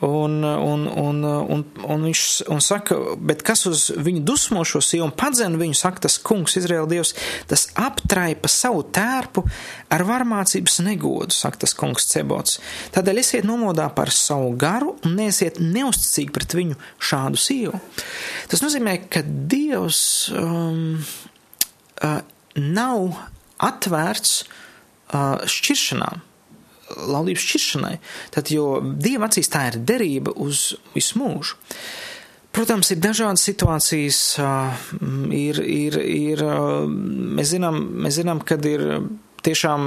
Un, 0.00 0.44
un, 0.44 0.86
un, 0.86 1.24
un, 1.26 1.62
un 1.82 2.04
viņš 2.06 2.20
un 2.54 2.60
saka, 2.62 2.96
bet 3.18 3.42
kas 3.46 3.64
uz 3.66 3.88
viņu 3.98 4.22
dusmo 4.26 4.62
šo 4.68 4.78
sievu 4.84 5.08
un 5.08 5.14
padzen 5.18 5.56
viņu, 5.58 5.74
saka 5.74 6.04
tas 6.06 6.20
kungs, 6.22 6.54
Izraēla 6.60 6.86
dievs, 6.90 7.14
tas 7.50 7.66
aptraipa 7.74 8.50
savu 8.52 8.84
tērpu 8.94 9.42
ar 9.90 10.04
varmācības 10.06 10.78
negodu, 10.86 11.34
saka 11.34 11.64
tas 11.64 11.74
kungs 11.78 12.06
Cebots. 12.12 12.60
Tādēļ 12.94 13.22
esiet 13.24 13.48
nomodā 13.48 13.88
par 13.94 14.14
savu 14.14 14.52
garu 14.60 14.94
un 15.02 15.18
neesiet 15.18 15.58
neusticīgi 15.58 16.34
pret 16.36 16.54
viņu 16.54 16.78
šādu 17.10 17.42
sievu. 17.42 17.82
Tas 18.52 18.62
nozīmē, 18.62 19.00
ka 19.10 19.24
dievs 19.26 20.00
um, 20.30 21.02
uh, 22.06 22.22
nav 22.54 23.18
atvērts 23.66 24.40
uh, 24.44 25.42
šķiršanām 25.42 26.27
laulības 26.96 27.44
šķiršanai. 27.44 27.94
Tad, 28.34 28.52
jo 28.54 28.78
Dieva 28.82 29.28
acīs 29.28 29.50
tā 29.52 29.68
ir 29.70 29.80
derība 29.88 30.34
uz 30.36 30.72
visu 30.94 31.20
mūžu. 31.20 31.58
Protams, 32.54 32.90
ir 32.90 33.00
dažādas 33.04 33.44
situācijas, 33.44 34.18
ir, 35.36 35.60
ir, 35.62 35.98
ir, 36.00 36.42
mēs 36.88 37.52
zinām, 37.52 37.82
mēs 38.02 38.16
zinām, 38.18 38.40
kad 38.42 38.64
ir 38.66 38.84
tiešām 39.46 39.84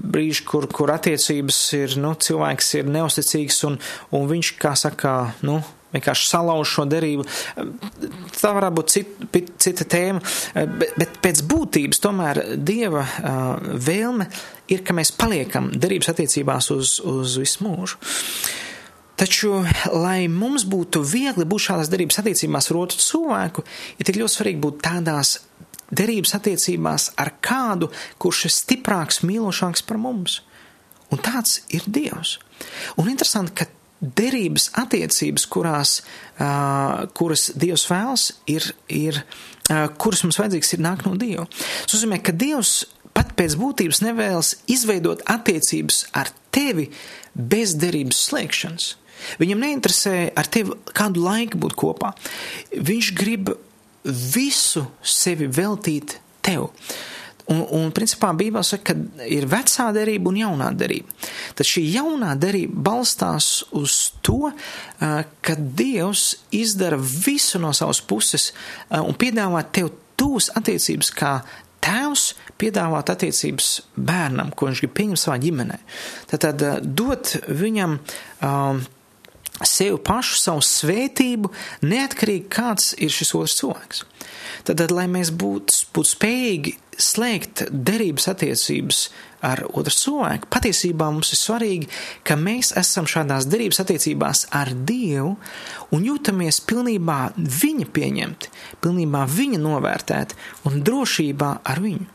brīži, 0.00 0.44
kur, 0.48 0.66
kur 0.72 0.90
attiecības 0.94 1.60
ir, 1.78 1.96
nu, 2.02 2.14
cilvēks 2.18 2.72
ir 2.80 2.90
neusticīgs 2.90 3.60
un, 3.68 3.78
un 4.16 4.26
viņš, 4.32 4.52
kā 4.62 4.72
saka, 4.78 5.14
nu, 5.46 5.60
vienkārši 5.94 6.28
salauž 6.30 6.74
šo 6.76 6.84
derību. 6.90 7.26
Tā 8.36 8.52
varētu 8.56 8.78
būt 8.78 8.92
cita, 8.92 9.42
cita 9.66 9.86
tēma, 9.96 10.22
bet, 10.54 10.94
bet 10.98 11.18
pēc 11.24 11.42
būtības 11.48 12.02
tomēr 12.02 12.42
Dieva 12.56 13.06
vēlme 13.88 14.28
ir, 14.72 14.84
ka 14.86 14.96
mēs 14.96 15.14
paliekam 15.16 15.70
derības 15.74 16.12
attiecībās 16.14 16.70
uz, 16.74 16.98
uz 17.04 17.36
visu 17.40 17.66
mūžu. 17.66 18.00
Taču, 19.16 19.62
lai 19.96 20.26
mums 20.28 20.66
būtu 20.68 21.00
viegli 21.00 21.46
būt 21.48 21.70
šādās 21.70 21.88
derības 21.88 22.18
attiecībās 22.20 22.66
ar 22.68 22.80
otru 22.82 23.00
cilvēku, 23.00 23.64
ir 23.96 24.04
tik 24.04 24.18
ļoti 24.20 24.34
svarīgi 24.34 24.60
būt 24.60 24.82
tādās 24.84 25.38
derības 25.88 26.34
attiecībās 26.36 27.12
ar 27.22 27.32
kādu, 27.40 27.88
kurš 28.20 28.44
ir 28.48 28.52
stiprāks, 28.52 29.22
mīlošāks 29.24 29.86
par 29.88 30.00
mums. 30.02 30.42
Un 31.14 31.22
tāds 31.22 31.62
ir 31.72 31.86
Dievs. 31.86 32.36
Un 32.98 33.08
interesanti, 33.08 33.54
ka 33.56 33.68
derības 34.00 34.70
attiecības, 34.76 35.46
kurās, 35.52 36.00
uh, 36.36 37.06
kuras 37.16 37.48
Dievs 37.56 37.86
vēlas, 37.88 38.28
ir, 38.50 38.68
ir 38.92 39.22
uh, 39.22 39.86
kuras 39.96 40.22
mums 40.26 40.38
vajadzīgs 40.40 40.74
ir 40.76 40.84
nāk 40.84 41.06
no 41.06 41.14
Dieva. 41.18 41.46
Tas 41.86 41.96
nozīmē, 41.96 42.20
ka 42.24 42.34
Dievs 42.36 42.82
pat 43.16 43.32
pēc 43.38 43.56
būtības 43.56 44.02
nevēlas 44.04 44.52
izveidot 44.68 45.24
attiecības 45.32 46.04
ar 46.16 46.30
tevi 46.52 46.90
bez 47.34 47.74
derības 47.80 48.20
slēgšanas. 48.28 48.92
Viņam 49.40 49.62
neinteresē 49.64 50.16
ar 50.36 50.48
tevi 50.52 50.76
kādu 50.96 51.24
laiku 51.24 51.60
būt 51.62 51.76
kopā. 51.78 52.12
Viņš 52.76 53.12
grib 53.16 53.54
visu 54.04 54.84
sevi 55.02 55.48
veltīt 55.50 56.18
tev. 56.44 56.68
Un, 57.46 57.60
un 57.78 57.92
principā 57.94 58.32
Bībelē 58.34 58.64
saka, 58.66 58.94
ka 58.96 59.26
ir 59.30 59.44
vecā 59.46 59.84
derība 59.94 60.32
un 60.32 60.40
jaunā 60.40 60.72
derība. 60.74 61.12
Tad 61.54 61.68
šī 61.68 61.84
jaunā 61.94 62.32
derība 62.42 62.80
balstās 62.88 63.60
uz 63.70 63.98
to, 64.26 64.50
ka 64.98 65.54
Dievs 65.54 66.32
izdara 66.50 66.98
visu 66.98 67.60
no 67.62 67.70
savas 67.76 68.02
puses 68.02 68.50
un 68.90 69.14
piedāvā 69.14 69.62
tev 69.70 69.92
tūs 70.18 70.50
attiecības 70.58 71.12
kā 71.14 71.36
tēvs 71.86 72.32
piedāvāt 72.58 73.12
attiecības 73.14 73.70
bērnam, 73.94 74.50
ko 74.50 74.66
viņš 74.66 74.82
grib 74.82 74.94
pieņemt 74.96 75.22
savā 75.22 75.38
ģimenē. 75.42 75.78
Tad, 76.32 76.46
tad 76.48 76.64
dot 76.98 77.36
viņam 77.46 77.98
um, 78.00 78.80
sev 79.64 80.00
pašu, 80.04 80.40
savu 80.40 80.64
svētību, 80.66 81.52
neatkarīgi 81.86 82.48
kāds 82.52 82.90
ir 82.98 83.12
šis 83.12 83.34
otrs 83.38 83.56
cilvēks. 83.60 84.02
Tad 84.66 84.82
lai 84.90 85.06
mēs 85.10 85.30
būtu 85.30 85.86
būt 85.94 86.10
spējīgi 86.16 86.74
slēgt 87.00 87.66
derības 87.70 88.28
attiecības 88.32 89.00
ar 89.46 89.62
otru 89.68 89.92
cilvēku, 89.92 90.48
patiesībā 90.50 91.08
mums 91.12 91.30
ir 91.34 91.38
svarīgi, 91.38 91.88
ka 92.26 92.38
mēs 92.40 92.72
esam 92.78 93.06
šādās 93.10 93.46
derības 93.50 93.80
attiecībās 93.84 94.46
ar 94.56 94.72
Dievu 94.88 95.34
un 95.94 96.06
jūtamies 96.06 96.62
pilnībā 96.66 97.18
viņa 97.36 97.88
pieņemti, 97.94 98.52
pilnībā 98.84 99.26
viņa 99.30 99.60
novērtēti 99.62 100.40
un 100.68 100.80
drošībā 100.86 101.52
ar 101.68 101.82
viņu. 101.84 102.08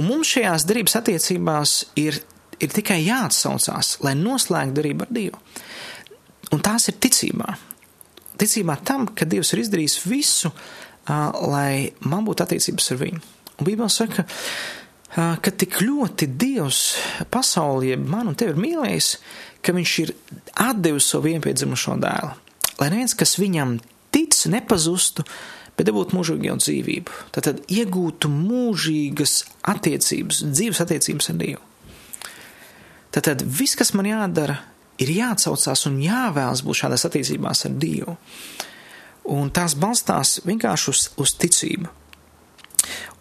Un 0.00 0.08
mums 0.08 0.32
šajās 0.32 0.66
derības 0.68 0.98
attiecībās 1.00 1.76
ir, 2.00 2.18
ir 2.60 2.74
tikai 2.74 3.02
jāatsaucās, 3.04 3.98
lai 4.04 4.16
noslēgtu 4.18 4.80
derību 4.80 5.06
ar 5.06 5.14
Dievu. 5.20 5.44
Un 6.54 6.62
tās 6.62 6.88
ir 6.88 6.98
ticībā. 7.02 7.56
Ticībā 8.40 8.76
tam, 8.86 9.08
ka 9.16 9.28
Dievs 9.28 9.52
ir 9.54 9.64
izdarījis 9.64 10.02
visu, 10.06 10.52
lai 11.06 11.92
man 12.04 12.26
būtu 12.26 12.44
attiecības 12.44 12.92
ar 12.92 13.02
viņu. 13.04 13.24
Un 13.56 13.68
Bībelē 13.68 13.88
saka, 13.92 14.26
ka 15.16 15.52
tik 15.52 15.80
ļoti 15.80 16.28
Dievs 16.36 16.80
pasaulē, 17.32 17.96
man 17.96 18.32
un 18.32 18.38
tevi 18.38 18.52
ir 18.52 18.60
mīlējis, 18.60 19.12
ka 19.64 19.74
viņš 19.76 19.92
ir 20.04 20.12
atdevis 20.66 21.08
savu 21.12 21.30
vienpiedzimušo 21.30 21.96
dēlu. 22.02 22.32
Lai 22.76 22.90
neviens, 22.92 23.16
kas 23.16 23.38
viņam 23.40 23.78
tic, 24.12 24.36
nepazustu, 24.52 25.24
bet 25.76 25.88
dabūtu 25.88 26.16
mūžīgu 26.16 26.58
dzīvību. 26.60 27.16
Tad, 27.36 27.64
iegūtu 27.72 28.30
mūžīgas 28.32 29.38
attiecības, 29.72 30.44
dzīves 30.52 30.82
attiecības 30.84 31.32
ar 31.32 31.40
Dievu. 31.40 31.64
Tad 33.16 33.40
viss, 33.40 33.76
kas 33.78 33.94
man 33.96 34.08
jādara, 34.10 34.58
ir 35.00 35.12
jāatcaucās 35.12 35.86
un 35.88 36.00
jāvēlas 36.04 36.62
būt 36.64 36.82
šādās 36.82 37.06
attiecībās 37.08 37.64
ar 37.68 37.76
Dievu. 37.80 38.16
Un 39.32 39.48
tās 39.50 39.74
balstās 39.80 40.38
vienkārši 40.44 40.92
uz, 40.92 41.06
uz 41.20 41.32
ticību. 41.40 41.88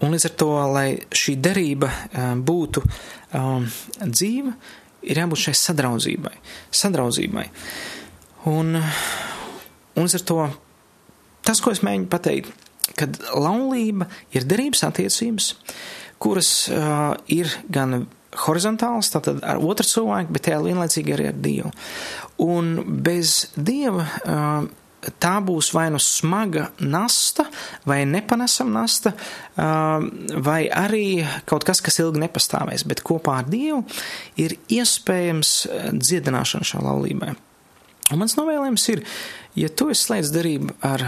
Un 0.04 0.12
līdz 0.12 0.28
ar 0.28 0.34
to, 0.40 0.50
lai 0.76 0.88
šī 1.16 1.38
derība 1.40 1.88
būtu 2.44 2.84
um, 2.84 3.64
dzīva, 4.02 4.52
ir 5.06 5.22
jābūt 5.22 5.46
šai 5.48 5.56
sadraudzībai. 5.62 6.34
sadraudzībai. 6.74 7.46
Un, 8.52 8.76
un 9.96 10.10
ar 10.20 10.26
to 10.28 10.40
tas, 11.46 11.62
ko 11.62 11.72
es 11.72 11.84
mēģinu 11.86 12.10
pateikt, 12.12 12.52
kad 13.00 13.18
laulība 13.34 14.10
ir 14.36 14.46
derības 14.48 14.84
attiecības, 14.88 15.54
kuras 16.22 16.52
uh, 16.72 17.16
ir 17.32 17.50
gan 17.72 18.06
horizontāls, 18.46 19.12
tātad 19.14 19.40
ar 19.48 19.62
otru 19.64 19.88
cilvēku, 19.88 20.34
bet 20.36 20.48
tajā 20.48 20.60
vienlaicīgi 20.64 21.16
arī 21.16 21.30
ar 21.32 21.38
Dievu. 21.40 21.72
Un 22.44 22.74
bez 23.06 23.46
Dieva 23.56 24.04
uh, 24.04 24.68
tā 25.22 25.34
būs 25.46 25.72
vai 25.76 25.88
nu 25.94 26.00
smaga 26.02 26.70
nasta, 26.80 27.48
vai 27.88 28.02
nepanesama 28.10 28.82
nasta, 28.82 29.14
uh, 29.16 30.06
vai 30.46 30.66
arī 30.70 31.24
kaut 31.50 31.68
kas, 31.68 31.84
kas 31.86 32.00
ilgi 32.04 32.24
nepastāvēs, 32.26 32.86
bet 32.90 33.04
kopā 33.06 33.40
ar 33.42 33.50
Dievu 33.50 33.84
ir 34.42 34.58
iespējams 34.72 35.56
dziedināšana 35.96 36.68
šā 36.68 36.82
laulībai. 36.86 37.36
Un 38.14 38.22
mans 38.22 38.36
novēlējums 38.38 38.90
ir, 38.94 39.02
ja 39.58 39.70
tu 39.74 39.90
esi 39.90 40.08
slēdz 40.08 40.34
darību 40.36 40.76
ar 40.86 41.06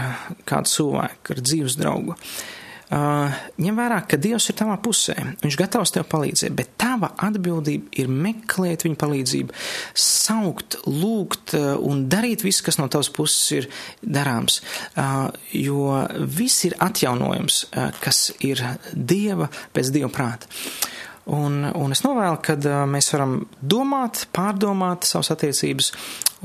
kādu 0.48 0.72
cilvēku, 0.72 1.34
ar 1.34 1.44
dzīves 1.46 1.78
draugu, 1.78 2.16
uh, 2.16 2.57
ņem 2.88 3.80
vērā, 3.80 4.00
ka 4.08 4.16
Dievs 4.20 4.48
ir 4.48 4.56
tavā 4.58 4.78
pusē, 4.80 5.14
viņš 5.42 5.56
gatavs 5.60 5.92
tev 5.92 6.06
palīdzēt, 6.08 6.54
bet 6.56 6.72
tava 6.80 7.10
atbildība 7.26 7.92
ir 8.00 8.08
meklēt 8.08 8.86
viņa 8.86 8.98
palīdzību, 9.00 9.56
saukt, 9.98 10.78
lūgt 10.88 11.56
uh, 11.58 11.74
un 11.84 12.06
darīt 12.08 12.46
visu, 12.46 12.64
kas 12.66 12.80
no 12.80 12.88
tavas 12.88 13.10
puses 13.12 13.42
ir 13.58 13.68
darāms, 14.00 14.62
uh, 14.96 15.28
jo 15.52 15.98
viss 16.24 16.64
ir 16.68 16.78
atjaunojums, 16.84 17.64
uh, 17.68 17.90
kas 18.00 18.30
ir 18.40 18.64
Dieva 18.92 19.50
pēc 19.74 19.92
Dieva 19.92 20.12
prāta. 20.12 20.48
Un, 21.28 21.60
un 21.76 21.92
es 21.92 22.00
novēlu, 22.06 22.38
ka 22.40 22.56
mēs 22.88 23.10
varam 23.12 23.42
domāt, 23.60 24.24
pārdomāt 24.32 25.04
savas 25.04 25.28
attiecības 25.34 25.90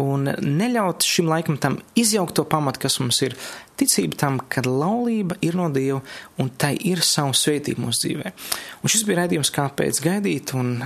un 0.04 0.28
neļaut 0.28 1.06
šim 1.08 1.30
laikam 1.32 1.56
tam 1.62 1.78
izjaukt 1.96 2.36
to 2.36 2.44
pamatu, 2.50 2.82
kas 2.84 3.00
mums 3.00 3.22
ir 3.24 3.38
ticība 3.80 4.20
tam, 4.20 4.42
ka 4.52 4.66
laulība 4.66 5.38
ir 5.46 5.56
no 5.56 5.70
Dieva 5.72 6.02
un 6.42 6.52
tai 6.60 6.74
ir 6.76 7.04
savu 7.06 7.36
svētību 7.38 7.86
mūsu 7.86 8.08
dzīvē. 8.08 8.34
Un 8.84 8.92
šis 8.92 9.08
bija 9.08 9.24
raidījums, 9.24 9.54
kāpēc 9.56 10.04
gaidīt, 10.04 10.56
un, 10.60 10.80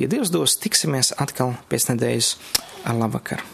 ja 0.00 0.10
Dievs 0.10 0.34
dos, 0.34 0.58
tiksimies 0.58 1.14
atkal 1.22 1.54
pēc 1.70 1.92
nedēļas 1.92 2.36
ar 2.90 3.04
labvakaru. 3.04 3.53